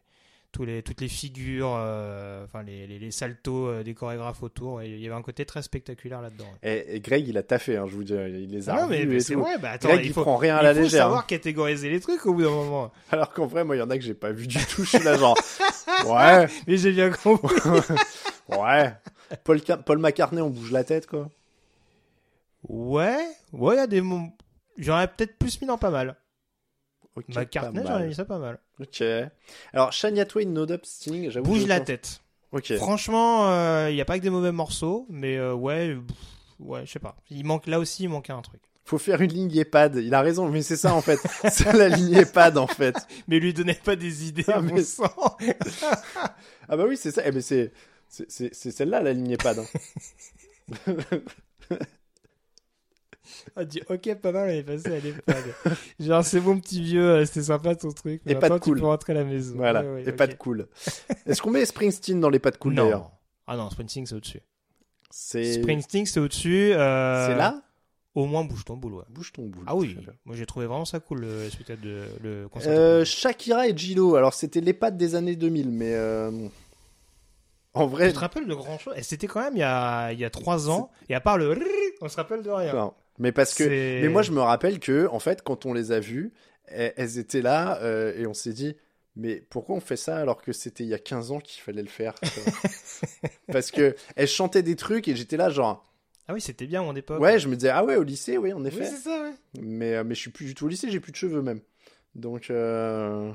[0.52, 4.82] tous les, toutes les figures, euh, enfin, les, les, les saltos euh, des chorégraphes autour.
[4.84, 6.46] Il y avait un côté très spectaculaire là-dedans.
[6.62, 8.14] et, et Greg, il a taffé, hein, je vous dis.
[8.14, 10.22] Il les a Ah non, mais, et c'est vrai, bah attends, Greg, il il, faut,
[10.22, 11.04] prend rien à il la faut légère.
[11.06, 12.92] savoir catégoriser les trucs au bout d'un moment.
[13.12, 14.84] Alors qu'en vrai, moi, il y en a que j'ai pas vu du tout.
[14.84, 15.36] Je suis là, genre,
[16.06, 17.56] ouais, Mais j'ai bien compris.
[18.50, 18.94] ouais.
[19.44, 21.28] Paul, Paul McCartney, on bouge la tête, quoi.
[22.68, 24.36] Ouais, ouais, il y a des moments.
[24.78, 26.16] J'aurais peut-être plus mis dans pas mal.
[27.16, 28.60] Ok, McCartney, pas j'aurais mis ça pas mal.
[28.80, 29.04] Ok.
[29.74, 31.46] Alors, Shania Twain, No Doubt Sting, j'avoue.
[31.52, 32.22] Bouge la pense- tête.
[32.54, 32.74] Ok.
[32.78, 36.18] Franchement, il n'y a pas que des mauvais morceaux, mais euh, ouais, pff,
[36.60, 37.18] ouais, je sais pas.
[37.30, 38.62] Il manque là aussi, il manquait un truc.
[38.86, 39.98] Faut faire une ligne EHPAD.
[39.98, 41.20] Il a raison, mais c'est ça, en fait.
[41.52, 42.96] c'est la ligne EHPAD, en fait.
[43.28, 45.06] Mais lui donnez pas des idées, Ah, à mais- sang.
[46.70, 47.22] Ah bah oui, c'est ça.
[47.26, 47.72] Eh ben, c'est,
[48.08, 49.60] c'est celle-là, la ligne EHPAD.
[49.60, 50.96] hein.
[53.56, 55.44] Ah, dit, ok, pas mal, on est passé à l'EHPAD.
[56.00, 58.22] Genre, c'est bon, petit vieux, euh, c'était sympa ton truc.
[58.26, 58.76] Mais EHPAD maintenant, cool.
[58.78, 59.56] tu peux rentrer à la maison.
[59.56, 59.82] voilà.
[59.84, 60.38] Ouais, ouais, EHPAD ok.
[60.38, 60.68] cool.
[61.26, 62.84] Est-ce qu'on met Springsteen dans l'EHPAD cool, non.
[62.84, 63.12] d'ailleurs?
[63.48, 64.42] Ah non, Springsteen, c'est au-dessus.
[65.10, 66.74] C'est, Springsteen, c'est au-dessus.
[66.74, 67.62] euh, c'est là?
[68.16, 69.04] Au moins, bouge ton boule, ouais.
[69.10, 69.64] Bouge ton boule.
[69.68, 72.72] Ah oui, moi j'ai trouvé vraiment ça cool le spectacle de le concert.
[72.78, 74.16] Euh, de- Shakira et Gilo.
[74.16, 76.30] Alors, c'était l'EHPAD des années 2000, mais, euh,
[77.74, 80.12] en vrai, Tu te rappelles de grand chose Et c'était quand même il y a
[80.12, 80.92] il y a trois ans.
[81.08, 81.58] Et à part le
[82.02, 82.74] on se rappelle de rien.
[82.74, 82.94] non.
[83.22, 86.00] Mais parce que, mais moi, je me rappelle que, en fait, quand on les a
[86.00, 86.34] vues,
[86.66, 88.76] elles, elles étaient là, euh, et on s'est dit,
[89.16, 91.82] Mais pourquoi on fait ça alors que c'était il y a 15 ans qu'il fallait
[91.84, 92.16] le faire
[93.52, 95.84] Parce que elle chantait des trucs et j'étais là genre
[96.28, 97.22] Ah oui, c'était bien mon époque.
[97.22, 98.86] ouais, je me disais ah ouais au lycée oui en Oui, effet.
[98.86, 99.34] c'est ça, ouais.
[99.62, 101.62] mais euh, mais je suis plus du tout au lycée, j'ai plus de cheveux même.
[102.16, 103.32] Donc euh,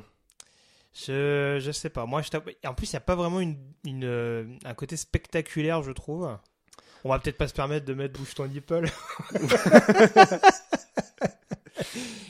[0.95, 2.07] Je, je sais pas.
[2.07, 2.29] Moi, je
[2.67, 6.37] en plus, il n'y a pas vraiment une, une, un côté spectaculaire, je trouve.
[7.07, 8.89] On va peut-être pas se permettre de mettre bouge ton nipple,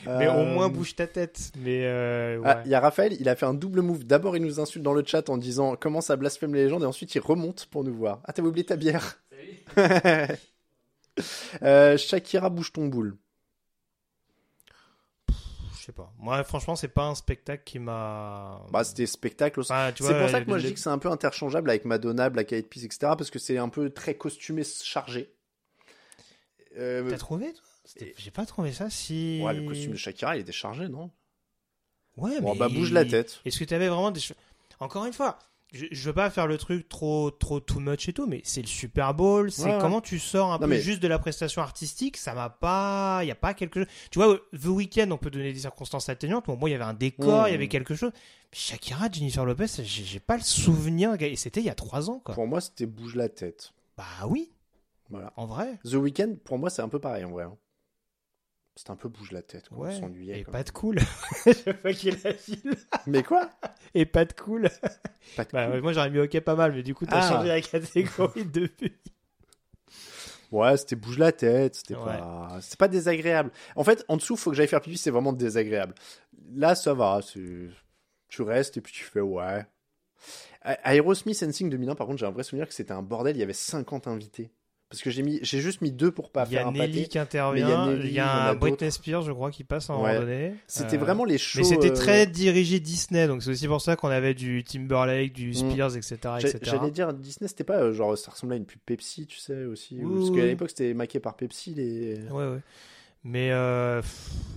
[0.05, 1.51] mais au euh, moins bouge ta tête.
[1.57, 2.61] Mais euh, Ah, ouais.
[2.65, 4.03] il y a Raphaël, il a fait un double move.
[4.05, 6.85] D'abord, il nous insulte dans le chat en disant comment ça blasphème les légendes et
[6.85, 8.19] ensuite il remonte pour nous voir.
[8.25, 9.19] Ah, t'avais oublié ta bière.
[11.63, 13.17] Euh, Shakira bouge ton boule.
[15.87, 16.13] Sais pas.
[16.19, 18.61] Moi, franchement, c'est pas un spectacle qui m'a.
[18.71, 19.71] Bah, c'était spectacle aussi.
[19.95, 22.29] Tu C'est pour ça que moi je dis que c'est un peu interchangeable avec Madonna,
[22.29, 22.97] Black Eyed Peas, etc.
[23.17, 25.33] Parce que c'est un peu très costumé, chargé.
[26.77, 27.63] Euh, T'as trouvé toi?
[28.17, 29.41] J'ai pas trouvé ça si.
[29.43, 31.09] ouais, le costume de Shakira, il était chargé, non?
[32.17, 32.59] Ouais, Bon, mais.
[32.59, 33.39] bah bouge la tête.
[33.45, 34.19] Est-ce que tu avais vraiment des
[34.79, 35.39] Encore une fois,
[35.73, 38.61] je, je veux pas faire le truc trop trop too much et tout, mais c'est
[38.61, 39.51] le Super Bowl.
[39.51, 42.17] C'est Ouais, comment tu sors un Non, peu mais- juste de la prestation artistique.
[42.17, 43.19] Ça m'a pas.
[43.23, 43.89] Il y a pas quelque chose.
[44.11, 46.45] Tu vois, The Weeknd, on peut donner des circonstances atténuantes.
[46.47, 48.11] Bon, moi, il y avait un décor, il y avait quelque chose.
[48.13, 51.15] Mais Shakira, Jennifer Lopez, j'ai j'ai pas le souvenir.
[51.21, 52.33] Et c'était il y a trois ans, quoi.
[52.35, 53.73] Pour moi, c'était bouge la tête.
[53.97, 54.51] Bah oui,
[55.09, 55.33] Voilà.
[55.35, 55.79] en vrai.
[55.83, 57.43] The Weeknd, pour moi, c'est un peu pareil en vrai.
[57.43, 57.57] hein.
[58.77, 59.69] C'était un peu bouge la tête.
[59.69, 59.87] Quoi.
[59.87, 59.99] Ouais.
[60.03, 60.13] On.
[60.29, 60.99] Et pas de cool.
[61.45, 62.33] je pas l'a.
[63.07, 63.49] Mais quoi
[63.95, 64.69] Et pas de cool.
[65.35, 65.81] Pas de Bah, cool.
[65.81, 67.27] moi, j'aurais mis OK pas mal, mais du coup, t'as Ah.
[67.27, 68.93] changé la catégorie depuis.
[70.51, 72.05] Ouais, c'était bouge la tête, c'était Ouais.
[72.05, 73.51] pas, c'est pas désagréable.
[73.75, 75.93] En fait, en dessous, faut que j'aille faire pipi, c'est vraiment désagréable.
[76.53, 79.65] Là, ça va, tu restes et puis tu fais ouais.
[80.83, 83.43] Aerosmith Sensing 2001, par contre, j'ai un vrai souvenir que c'était un bordel, il y
[83.43, 84.51] avait 50 invités.
[84.89, 87.07] Parce que j'ai mis, j'ai juste mis deux pour pas faire un pâté.
[87.09, 88.89] qui intervient, il y a Nelly, il y il y en a Britney.
[88.89, 90.53] Spears, je crois, qui passe moment donné.
[90.65, 91.59] C'était Euh, vraiment les shows.
[91.59, 95.33] Mais c'était euh, très dirigé Disney, donc c'est aussi pour ça qu'on avait du Timberlake,
[95.33, 96.17] du Spears, etc.
[96.23, 96.59] j'a- etc.
[96.61, 99.65] J'allais dire Disney, c'était pas euh, genre ça ressemblait à une pub Pepsi, tu sais
[99.65, 99.97] aussi.
[100.01, 102.19] parce qu'à l'époque c'était maqué par Pepsi les.
[102.31, 102.59] Ouais, ouais.
[103.29, 104.01] Mais euh,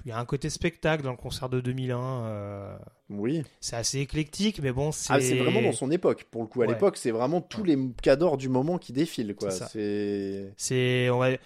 [0.05, 1.99] il y a un côté spectacle dans le concert de 2001.
[2.25, 2.79] euh,
[3.09, 3.43] Oui.
[3.61, 5.13] c'est assez éclectique, mais bon, c'est.
[5.13, 6.27] Ah, c'est vraiment dans son époque.
[6.31, 6.73] Pour le coup, à Ouais.
[6.75, 9.51] l'époque, c'est vraiment tous les cadors du moment qui défilent, quoi.
[9.51, 9.67] C'est.
[9.69, 10.53] C'est.
[10.57, 11.11] C'est.
[11.11, 11.37] on va-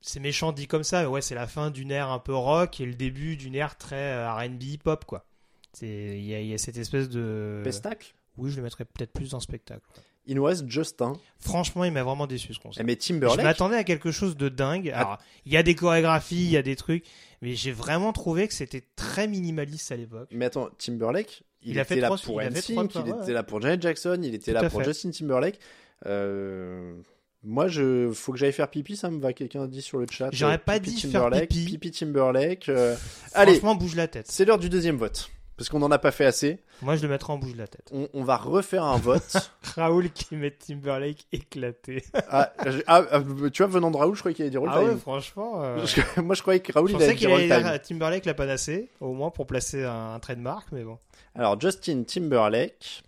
[0.00, 2.80] C'est méchant dit comme ça, mais ouais, c'est la fin d'une ère un peu rock
[2.80, 5.26] et le début d'une ère très euh, RB hip-hop, quoi.
[5.74, 7.60] C'est- Il y, y a cette espèce de.
[7.62, 8.14] Pestacle?
[8.38, 9.82] Oui, je le mettrais peut-être plus dans spectacle.
[10.26, 11.14] Il nous reste Justin.
[11.38, 12.82] Franchement, il m'a vraiment déçu ce concert.
[12.82, 13.42] Eh, mais Je Timberlake.
[13.42, 14.90] m'attendais à quelque chose de dingue.
[14.94, 14.98] Ah.
[15.00, 17.04] Alors, il y a des chorégraphies, il y a des trucs,
[17.42, 20.28] mais j'ai vraiment trouvé que c'était très minimaliste à l'époque.
[20.30, 22.78] Mais attends, Timberlake, il, Il a était fait là trois- pour il a fait il
[22.78, 23.22] ouais.
[23.22, 24.86] était là pour Janet Jackson, il était Tout là pour fait.
[24.88, 25.58] Justin Timberlake.
[26.06, 26.94] Euh,
[27.42, 29.32] Moi, je faut que j'aille faire pipi, ça me va.
[29.32, 30.28] Quelqu'un dit sur le chat.
[30.32, 31.64] J'aurais euh, pas pipi dit faire Timberlake, pipi.
[31.78, 32.68] Pipi Timberlake.
[32.68, 32.94] euh,
[33.32, 34.26] Allez, Franchement, bouge la tête.
[34.28, 35.30] c'est l'heure du deuxième vote.
[35.60, 36.58] Parce qu'on n'en a pas fait assez.
[36.80, 37.86] Moi, je le mettrais en bouge la tête.
[37.92, 39.36] On, on va refaire un vote.
[39.76, 42.02] Raoul qui met Timberlake éclaté.
[42.30, 42.50] ah,
[42.86, 43.20] ah, ah,
[43.52, 45.62] tu vois, venant de Raoul, je croyais qu'il allait dire all Ah ouais, franchement.
[45.62, 45.84] euh,
[46.22, 48.88] Moi, je croyais que Raoul, Je il allait qu'il dire all allait Timberlake la panacée,
[49.02, 50.98] au moins pour placer un, un trademark, mais bon.
[51.34, 53.02] Alors, Justin Timberlake.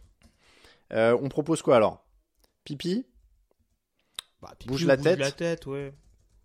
[0.93, 2.05] Euh, on propose quoi alors?
[2.65, 3.07] Pipi?
[4.43, 5.19] Bah, puis Bouge la bouge tête.
[5.19, 5.95] la tête, ouais.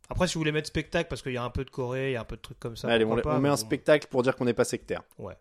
[0.09, 2.13] Après, si vous voulez mettre spectacle, parce qu'il y a un peu de Corée, il
[2.13, 2.87] y a un peu de trucs comme ça.
[2.87, 5.01] Allez, on, met un spectacle pour dire qu'on n'est pas sectaire.
[5.17, 5.35] Ouais.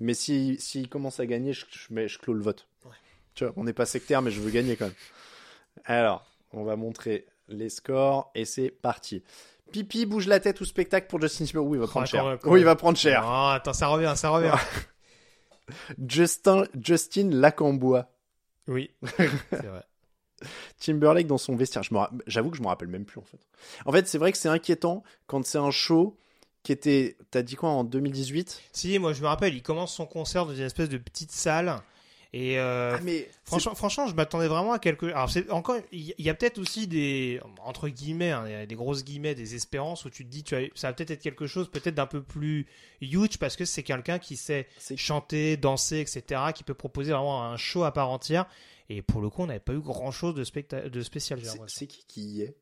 [0.00, 2.66] Mais s'il si, s'il commence à gagner, je, je, mets, je clôt le vote.
[2.84, 2.90] Ouais.
[3.34, 4.94] Tu vois, on n'est pas sectaire, mais je veux gagner quand même.
[5.84, 9.22] Alors, on va montrer les scores et c'est parti.
[9.72, 11.70] Pipi bouge la tête ou spectacle pour Justin Timberlake.
[11.70, 12.24] Oui, il va prendre Oh, cher.
[12.24, 13.22] même, quand oui, il va prendre cher.
[13.22, 14.54] Non, attends, ça revient, ça revient.
[16.08, 18.10] Justin, Justin Lacambois.
[18.66, 18.90] oui,
[19.50, 19.84] c'est vrai.
[20.78, 21.82] Timberlake dans son vestiaire.
[22.26, 23.38] J'avoue que je me rappelle même plus en fait.
[23.86, 26.18] En fait, c'est vrai que c'est inquiétant quand c'est un show
[26.64, 27.16] qui était.
[27.30, 30.54] T'as dit quoi en 2018 Si, moi je me rappelle, il commence son concert dans
[30.54, 31.80] une espèce de petite salle.
[32.36, 35.06] Et euh, Ah mais franchement, franchement, je m'attendais vraiment à quelque.
[35.06, 39.36] Alors, c'est encore, il y- a peut-être aussi des entre guillemets, hein, des grosses guillemets,
[39.36, 41.94] des espérances où tu te dis, tu as, ça va peut-être être quelque chose, peut-être
[41.94, 42.66] d'un peu plus
[43.00, 47.56] huge parce que c'est quelqu'un qui sait chanter, danser, etc., qui peut proposer vraiment un
[47.56, 48.46] show à part entière.
[48.88, 51.40] Et pour le coup, on n'avait pas eu grand-chose de, specta- de spécial.
[51.68, 52.56] c'est qui qui y est?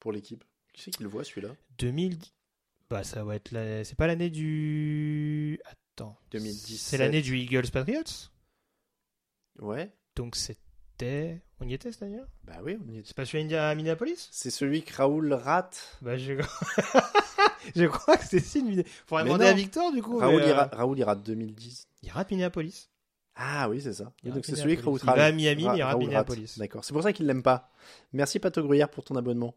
[0.00, 0.42] Pour l'équipe?
[0.72, 1.50] Qui c'est qui le voit celui-là?
[1.78, 2.16] 2000,
[2.90, 3.84] bah ça va être, la...
[3.84, 6.78] c'est pas l'année du, attends, 2017.
[6.78, 8.30] c'est l'année du Eagles Patriots.
[9.60, 9.92] Ouais.
[10.14, 13.06] Donc c'était, on y était cette année Bah oui, on y est.
[13.06, 14.28] C'est pas celui à Minneapolis?
[14.30, 15.98] C'est celui que Raoul rate.
[16.02, 16.34] Bah je,
[17.76, 19.50] je crois que c'est si une Faudrait Mais demander non.
[19.50, 20.18] à Victor du coup.
[20.18, 21.88] Raoul, mais, il euh, rate, Raoul il rate 2010.
[22.02, 22.90] il rate Minneapolis.
[23.34, 24.12] Ah oui, c'est ça.
[24.24, 25.00] Donc rate c'est celui que Raoul.
[25.02, 26.58] Il va à Miami, Ra- mais il rate Minneapolis.
[26.58, 26.84] D'accord.
[26.84, 27.70] C'est pour ça qu'il l'aime pas.
[28.12, 29.54] Merci Pato Gruyère pour ton abonnement.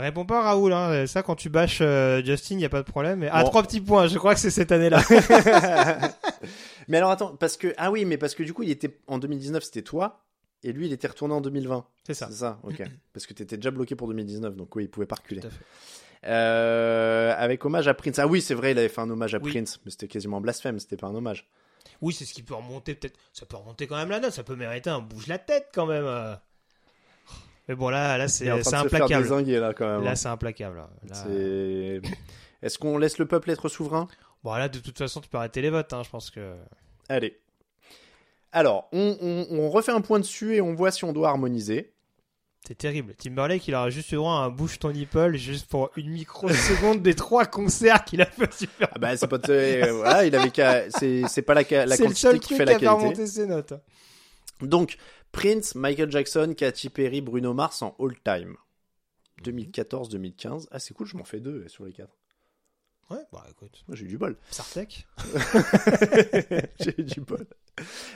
[0.00, 1.06] Réponds pas Raoul, hein.
[1.06, 3.28] ça quand tu bâches euh, Justin, il y a pas de problème.
[3.30, 3.48] Ah, Bon.
[3.50, 5.02] trois petits points, je crois que c'est cette année-là.
[6.88, 9.18] Mais alors attends, parce que ah oui, mais parce que du coup, il était en
[9.18, 10.24] 2019, c'était toi,
[10.62, 11.84] et lui, il était retourné en 2020.
[12.06, 12.26] C'est ça.
[12.30, 12.82] C'est ça, ok.
[13.12, 15.40] parce que t'étais déjà bloqué pour 2019, donc oui, il pouvait pas reculer.
[15.40, 15.64] Tout à fait.
[16.26, 18.18] Euh, avec hommage à Prince.
[18.18, 19.50] Ah oui, c'est vrai, il avait fait un hommage à Oui.
[19.52, 21.48] Prince, mais c'était quasiment blasphème, c'était pas un hommage.
[22.02, 23.18] Oui, c'est ce qui peut remonter peut-être.
[23.32, 24.32] Ça peut remonter quand même la note.
[24.32, 26.04] Ça peut mériter un bouge la tête quand même.
[27.70, 29.28] Mais bon, là, là est c'est c'est implacable.
[29.60, 30.02] là quand même.
[30.02, 30.76] Là, c'est implacable.
[30.78, 30.90] là.
[31.08, 32.00] Là- C'est-
[32.62, 34.08] Est-ce qu'on laisse le peuple être souverain?
[34.42, 35.92] Bon, là, de toute façon, tu peux arrêter les votes.
[35.92, 36.56] hein, Je pense que.
[37.08, 37.38] Allez.
[38.50, 41.92] Alors, on, on- on refait un point dessus et on voit si on doit harmoniser.
[42.66, 43.14] C'est terrible.
[43.14, 47.02] Timberlake, il aura juste eu droit à un bouge ton nipple juste pour une microseconde
[47.02, 48.88] des trois concerts qu'il a fait super.
[48.92, 52.02] Ah bah c'est pas euh, voilà, il avait qu'à c'est c'est pas la la C'est
[52.02, 52.88] le quantité seul qui truc fait qui la qualité.
[52.88, 53.74] remonter ses notes.
[54.60, 54.96] Donc
[55.32, 58.56] Prince, Michael Jackson, Katy Perry, Bruno Mars en all time.
[59.42, 60.68] 2014-2015.
[60.70, 62.14] Ah c'est cool, je m'en fais deux sur les quatre.
[63.10, 63.82] Ouais, bah écoute.
[63.88, 64.36] Moi j'ai eu du bol.
[64.50, 65.06] Sartek
[66.80, 67.46] j'ai eu du bol.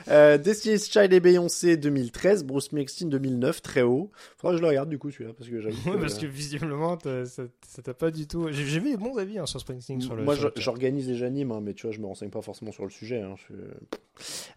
[0.09, 4.11] Euh, Destiny's Child et Beyoncé 2013, Bruce Springsteen 2009, très haut.
[4.37, 5.75] Faudra que je le regarde du coup celui-là parce que j'avoue.
[5.91, 8.47] Ouais, parce que visiblement, ça t'a pas du tout.
[8.51, 10.23] J'ai vu des bons avis hein, sur Springsteen sur le.
[10.23, 12.91] Moi, j'organise et j'anime, hein, mais tu vois, je me renseigne pas forcément sur le
[12.91, 13.21] sujet.
[13.21, 13.55] hein, je-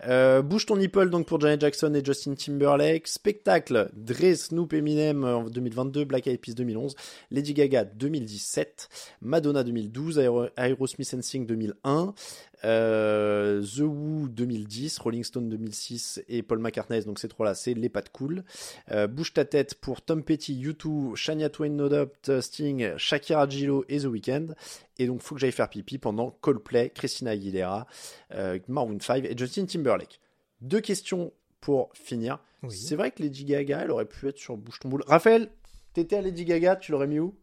[0.06, 3.08] Euh, Bouge ton nipple donc pour Janet Jackson et Justin Timberlake.
[3.08, 6.94] Spectacle Dre, Snoop, Eminem en 2022, Black Eyed Peas 2011,
[7.32, 8.88] Lady Gaga 2017,
[9.20, 12.14] Madonna 2012, Aero- Aerosmith Sing 2001,
[12.64, 17.02] euh, The Who 2010, Rolling Stone 2006 et Paul McCartney.
[17.04, 18.44] Donc ces trois-là, c'est les pattes cool.
[18.90, 23.84] Euh, Bouge ta tête pour Tom Petty, U2, Shania Twain, No Doubt, Sting, Shakira Gillo
[23.88, 24.54] et The Weeknd.
[24.98, 27.86] Et donc, faut que j'aille faire pipi pendant Coldplay, Christina Aguilera,
[28.34, 30.20] euh, Maroon 5 et Justin Timberlake.
[30.60, 32.40] Deux questions pour finir.
[32.64, 32.74] Oui.
[32.76, 35.04] C'est vrai que Lady Gaga, elle aurait pu être sur Bouge ton boule.
[35.06, 35.50] Raphaël,
[35.94, 37.36] t'étais à Lady Gaga, tu l'aurais mis où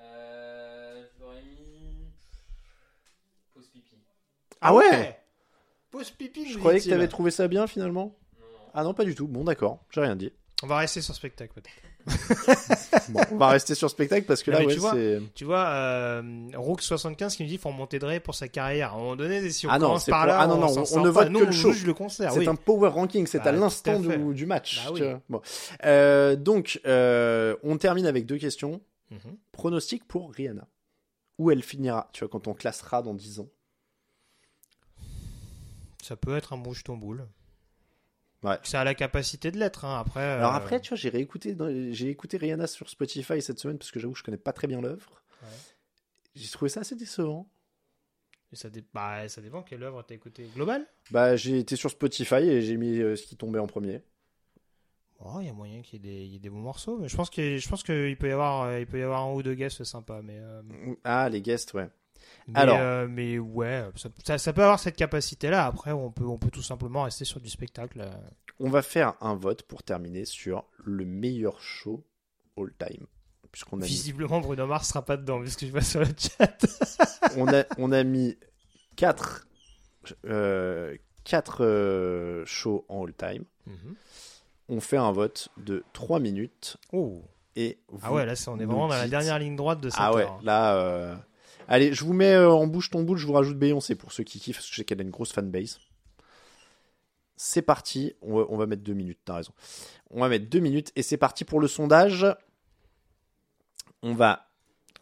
[0.00, 2.06] Euh, j'aurais mis.
[3.52, 3.96] Pause pipi.
[4.60, 5.18] Ah ouais
[5.90, 6.48] Pause pipi.
[6.48, 8.14] Je nous croyais que t'avais trouvé ça bien finalement.
[8.74, 9.26] Ah non, pas du tout.
[9.26, 10.32] Bon, d'accord, j'ai rien dit.
[10.62, 11.70] On va rester sur spectacle peut-être.
[13.10, 15.20] Bon, on va rester sur spectacle parce que Non, là, ouais, tu vois, c'est.
[15.34, 18.92] Tu vois, euh, Rook75 qui me dit qu'il faut remonter Dre pour sa carrière.
[18.92, 20.54] À un moment donné, si on Ah non, commence c'est par pour- là, ah non,
[20.62, 21.72] on- ne vote Nous, que le show.
[21.86, 22.32] le concert.
[22.32, 22.48] C'est oui.
[22.48, 24.84] un power ranking, c'est Bah, à tout l'instant du, du match.
[24.86, 25.02] Bah oui.
[25.28, 25.40] Bon.
[25.84, 28.80] Euh, donc, euh, on termine avec deux questions.
[29.10, 29.36] Mhm.
[29.52, 30.66] Pronostic pour Rihanna.
[31.38, 33.48] Où elle finira, tu vois, quand on classera dans 10 ans?
[36.08, 37.28] Ça peut être un bouge ton boule.
[38.42, 38.56] Ouais.
[38.62, 39.84] Ça a la capacité de l'être.
[39.84, 39.98] hein.
[40.00, 40.22] Après.
[40.22, 43.76] Alors euh, après, tu vois, j'ai réécouté, dans- j'ai écouté Rihanna sur Spotify cette semaine
[43.76, 45.22] parce que j'avoue que je connais pas très bien l'œuvre.
[45.42, 45.48] Ouais.
[46.34, 47.50] J'ai trouvé ça assez décevant.
[48.54, 50.48] ça, dé- bah, ça dépend quelle œuvre t'as écouté.
[50.54, 50.86] Global?
[51.10, 54.00] Bah, j'ai été sur Spotify et j'ai mis euh, ce qui tombait en premier.
[55.20, 56.96] Oh, il y a moyen qu'il y, ait des- il y ait des bons morceaux.
[56.96, 59.22] Mais je pense que je pense qu'il peut y avoir, euh, il peut y avoir
[59.26, 60.22] un ou deux guests sympas.
[60.22, 60.62] Mais, euh,
[61.04, 61.90] Ah, les guests, ouais.
[62.46, 62.76] Mais, Alors.
[62.80, 65.66] euh, mais ouais, ça, ça- ça peut avoir cette capacité-là.
[65.66, 68.00] Après, on peut, on peut tout simplement rester sur du spectacle.
[68.00, 68.10] euh.
[68.60, 72.04] On va faire un vote pour terminer sur le meilleur show
[72.56, 73.06] all time.
[73.52, 76.00] Puisqu'on a, mis, Visiblement, Bruno Mars sera pas dedans, vu ce que je vois sur
[76.00, 76.58] le chat.
[77.36, 78.36] on a, on a mis
[78.96, 79.46] 4
[80.26, 83.44] euh, quatre, euh, shows en all time.
[83.66, 83.94] Mhm.
[84.70, 87.22] On fait un vote de 3 minutes Oh.
[87.56, 90.12] et Ah ouais, là, on est vraiment dans la dernière ligne droite de cette Ah
[90.14, 90.40] ouais, heure.
[90.42, 91.20] là.
[91.68, 94.24] Allez, je vous mets euh, en bouche ton boule, je vous rajoute Beyoncé pour ceux
[94.24, 95.78] qui kiffent, parce que je sais qu'elle a une grosse fanbase.
[97.36, 99.52] C'est parti, on va, on va mettre deux minutes, t'as raison.
[100.10, 102.26] On va mettre deux minutes et c'est parti pour le sondage.
[104.02, 104.47] On va,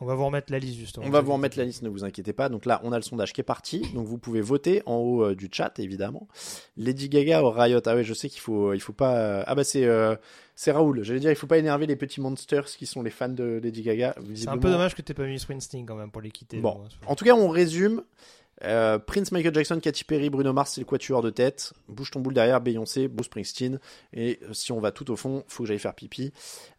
[0.00, 1.06] On va vous remettre la liste, justement.
[1.06, 2.48] on va vous remettre la liste, ne vous inquiétez pas.
[2.48, 5.24] Donc là, on a le sondage qui est parti, donc vous pouvez voter en haut
[5.24, 6.28] euh, du chat, évidemment.
[6.76, 9.40] Lady Gaga au Riot, ah ouais, je sais qu'il faut, il faut pas.
[9.46, 10.14] Ah bah c'est, euh,
[10.54, 11.02] c'est Raoul.
[11.02, 13.82] J'allais dire, il faut pas énerver les petits monsters qui sont les fans de Lady
[13.82, 14.14] Gaga.
[14.34, 16.58] C'est un peu dommage que t'aies pas mis Springsteen quand même pour les quitter.
[16.58, 18.02] Bon, en tout cas, on résume.
[18.64, 21.72] Euh, Prince, Michael Jackson, Katy Perry, Bruno Mars, c'est le quatuor de tête.
[21.88, 23.78] Bouge ton boule derrière, Beyoncé, Bruce Springsteen.
[24.12, 26.32] Et si on va tout au fond, faut que j'aille faire pipi.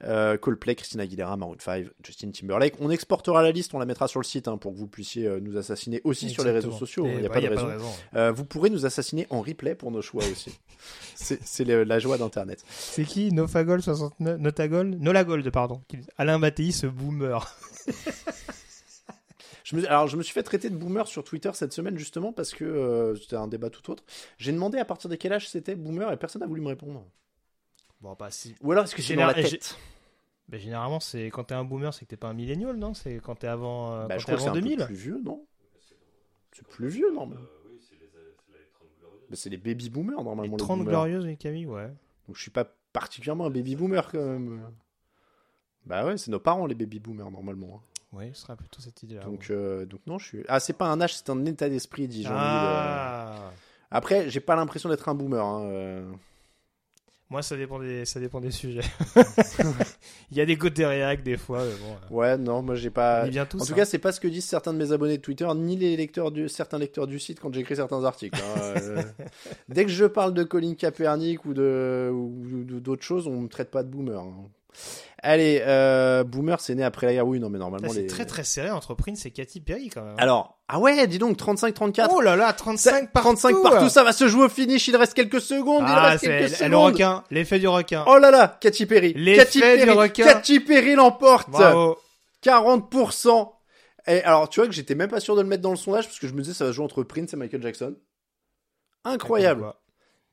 [0.04, 2.76] Euh, Coldplay, Christina Aguilera, Maroon 5, Justin Timberlake.
[2.80, 5.28] On exportera la liste, on la mettra sur le site hein, pour que vous puissiez
[5.28, 7.06] euh, nous assainer aussi sur les réseaux sociaux.
[7.06, 7.68] Il n'y a bah, pas y de raison.
[7.68, 7.92] raison.
[8.16, 10.58] Euh, vous pourrez nous assassiner en replay pour nos choix aussi.
[11.16, 12.64] c'est la joie d'Internet.
[12.70, 14.90] C'est qui Nofagol 69 Notagol?
[15.00, 15.82] Nolagold, pardon.
[16.18, 17.56] Alain Mattei, ce boomer.
[19.68, 22.32] Je me, alors, je me suis fait traiter de boomer sur Twitter cette semaine justement
[22.32, 24.02] parce que euh, c'était un débat tout autre.
[24.38, 27.04] J'ai demandé à partir de quel âge c'était boomer et personne n'a voulu me répondre.
[28.00, 28.56] Bon, bah, si.
[28.62, 29.78] Ou alors est-ce que c'est dans la tête
[30.48, 32.94] Bah, généralement, c'est quand t'es un boomer, c'est que t'es pas un millénial, non?
[32.94, 34.78] C'est quand t'es avant, euh, bah, quand Je t'es crois c'est avant un 2000.
[34.78, 35.46] peu plus vieux, non?
[36.54, 37.44] C'est plus vieux, normalement.
[39.30, 40.44] Bah, c'est les baby boomers, normalement.
[40.44, 40.92] Les les 30 boomers.
[40.94, 41.92] glorieuses, les Camille, ouais.
[42.28, 44.72] Donc je suis pas particulièrement un baby boomer quand même.
[45.86, 47.82] Bah ouais, c'est nos parents les baby boomers, normalement.
[48.14, 49.24] Oui, ce sera plutôt cette idée-là.
[49.24, 50.44] Donc, euh, donc non, je suis.
[50.48, 52.40] Ah, c'est pas un âge, c'est un état d'esprit, dit Jean-Louis.
[52.42, 53.52] ah.
[53.92, 55.44] Après, j'ai pas l'impression d'être un boomer.
[55.44, 56.10] hein, euh.
[57.30, 58.80] Moi, ça dépend des, ça dépend des sujets.
[60.32, 61.94] Il y a des côtés réac des fois, mais bon.
[61.94, 63.28] euh, Ouais, non, moi j'ai pas.
[63.46, 63.62] tous.
[63.62, 63.76] En tout hein.
[63.76, 66.32] cas, c'est pas ce que disent certains de mes abonnés de Twitter, ni les lecteurs
[66.32, 68.40] du, certains lecteurs du site quand j'écris certains articles.
[68.42, 69.04] hein.
[69.70, 73.72] Dès que je parle de Colin Kaepernick ou de ou d'autres choses, on me traite
[73.72, 74.20] pas de boomer.
[74.22, 74.50] hein.
[75.24, 77.28] Allez, euh, boomer, c'est né après la guerre.
[77.28, 78.08] Oui, non, mais normalement Là, c'est les.
[78.08, 80.16] très très serré entre Prince et Katy Perry quand même.
[80.20, 82.10] Alors, ah ouais, dis donc, 35-34.
[82.12, 83.30] oh là là, 35 partout.
[83.30, 84.88] 35 partout, ça va se jouer au finish.
[84.88, 85.86] Il reste quelques secondes.
[85.88, 86.94] il Ah, reste c'est quelques elle- le secondes.
[86.94, 88.06] requin, l'effet du requin.
[88.08, 89.14] Oh là là, Katy Perry.
[89.16, 90.24] L'effet du requin.
[90.26, 91.50] Katy Perry l'emporte.
[91.50, 91.98] Bravo.
[92.44, 93.54] 40%.
[94.06, 96.06] Et alors, tu vois que j'étais même pas sûr de le mettre dans le sondage
[96.06, 97.96] parce que je me disais ça va jouer entre Prince et Michael Jackson.
[99.04, 99.74] Incroyable.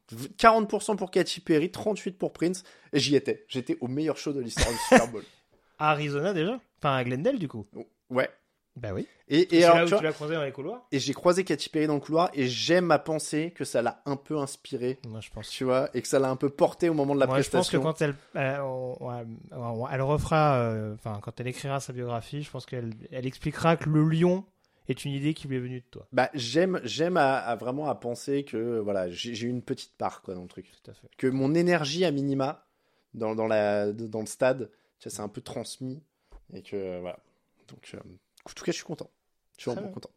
[0.09, 0.19] Quoi.
[0.38, 2.62] 40% pour Katy Perry, 38% pour Prince.
[2.93, 3.45] Et j'y étais.
[3.49, 5.23] J'étais au meilleur show de l'histoire du Super Bowl.
[5.79, 6.59] Arizona déjà?
[6.79, 7.67] Enfin, à Glendale du coup?
[8.11, 8.29] Ouais.
[8.77, 9.07] Bah oui.
[9.29, 10.85] Et, et là alors, où tu l'as croisé dans les couloirs?
[10.90, 14.03] et j'ai croisé Katy Perry dans le couloir et j'aime à penser que ça l'a
[14.05, 15.49] un peu inspiré, Moi, je pense.
[15.49, 17.49] tu vois, et que ça l'a un peu porté au moment de la Moi, je
[17.51, 17.83] pense que prestation.
[17.83, 18.14] quand elle,
[19.93, 23.88] elle refera, euh, enfin, quand elle écrira sa biographie, je pense qu'elle elle expliquera que
[23.88, 24.45] le lion
[24.92, 26.07] est une idée qui lui est venue de toi.
[26.12, 30.35] Bah, j'aime, j'aime à, à vraiment à penser que voilà, j'ai une petite part quoi
[30.35, 30.70] dans le truc.
[30.83, 31.09] Tout à fait.
[31.16, 32.66] que mon énergie à minima
[33.14, 36.03] dans, dans, la, dans le stade, tu c'est un peu transmis.
[36.53, 37.18] Et que voilà.
[37.68, 39.11] Donc, euh, en tout cas, je suis content.
[39.57, 40.11] Je suis vraiment content.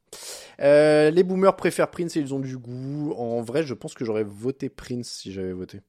[0.59, 3.13] Euh, les boomers préfèrent Prince et ils ont du goût.
[3.15, 5.81] En vrai, je pense que j'aurais voté Prince si j'avais voté.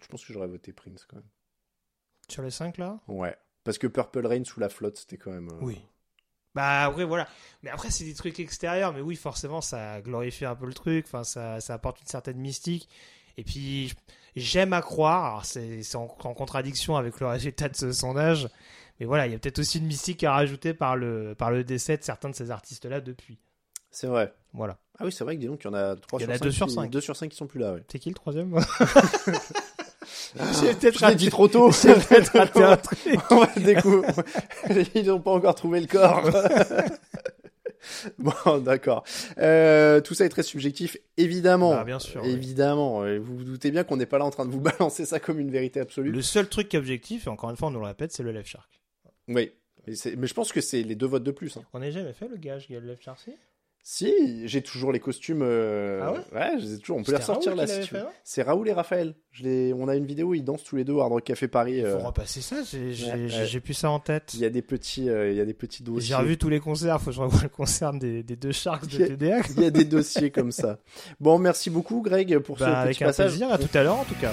[0.00, 1.26] Je pense que j'aurais voté Prince quand même.
[2.28, 3.00] Sur les 5 là?
[3.08, 3.36] Ouais.
[3.64, 5.48] Parce que Purple Rain sous la flotte, c'était quand même.
[5.48, 5.80] euh, Oui.
[6.56, 7.28] Bah après voilà.
[7.62, 11.04] Mais après c'est des trucs extérieurs, mais oui forcément ça glorifie un peu le truc,
[11.06, 12.88] enfin ça, ça apporte une certaine mystique.
[13.36, 13.92] Et puis
[14.34, 18.48] j'aime à croire, c'est en, en contradiction avec le résultat de ce sondage,
[18.98, 21.62] mais voilà il y a peut-être aussi une mystique à rajouter par le par le
[21.62, 23.38] décès de certains de ces artistes là depuis.
[23.90, 24.34] C'est vrai.
[24.52, 24.76] Voilà.
[24.98, 26.30] Ah oui, c'est vrai que dis donc, il y en a 3 Il y sur
[26.30, 26.44] en a 5.
[26.44, 26.90] deux sur qui, cinq.
[26.90, 27.82] deux sur 5 qui sont plus là, ouais.
[27.90, 28.54] C'est qui le troisième
[30.60, 31.70] J'ai peut-être Je l'ai dit trop tôt.
[31.72, 32.98] J'ai peut-être raté un truc.
[33.30, 34.12] On va découvrir.
[34.94, 36.22] Ils n'ont pas encore trouvé le corps.
[38.18, 39.04] bon, d'accord.
[39.38, 41.70] Euh, tout ça est très subjectif, évidemment.
[41.70, 42.24] Bah, bien sûr.
[42.24, 43.06] Évidemment.
[43.06, 45.20] Et Vous vous doutez bien qu'on n'est pas là en train de vous balancer ça
[45.20, 46.10] comme une vérité absolue.
[46.10, 48.22] Le seul truc qui est objectif, et encore une fois on nous le répète, c'est
[48.22, 48.80] le Left Shark.
[49.28, 49.52] Oui.
[49.86, 49.94] Mais,
[50.26, 51.56] je pense que c'est les deux votes de plus.
[51.56, 51.62] hein.
[51.72, 53.20] On n'a jamais fait le gage Gal Left Shark
[53.88, 55.42] si j'ai toujours les costumes.
[55.42, 56.96] euh, Ah ouais je les ai toujours.
[56.96, 58.04] On peut les ressortir Raoul là si tu veux.
[58.24, 59.14] C'est Raoul et Raphaël.
[59.30, 59.72] Je les...
[59.74, 61.76] On a une vidéo où ils dansent tous les deux au Hard Rock Café Paris.
[61.76, 63.60] Il euh, faut repasser ça, j'ai ouais, ouais.
[63.60, 64.32] plus ça en tête.
[64.34, 66.08] Il y a des petits, euh, il y a des petits dossiers.
[66.08, 68.88] J'ai revu tous les concerts, faut que je revoie le concert des, des deux Sharks
[68.88, 69.38] de TDA.
[69.56, 70.80] Il y a des dossiers comme ça.
[71.20, 73.28] Bon, merci beaucoup, Greg, pour ce Bah, petit avec un passage.
[73.30, 74.32] plaisir, à tout à l'heure en tout cas.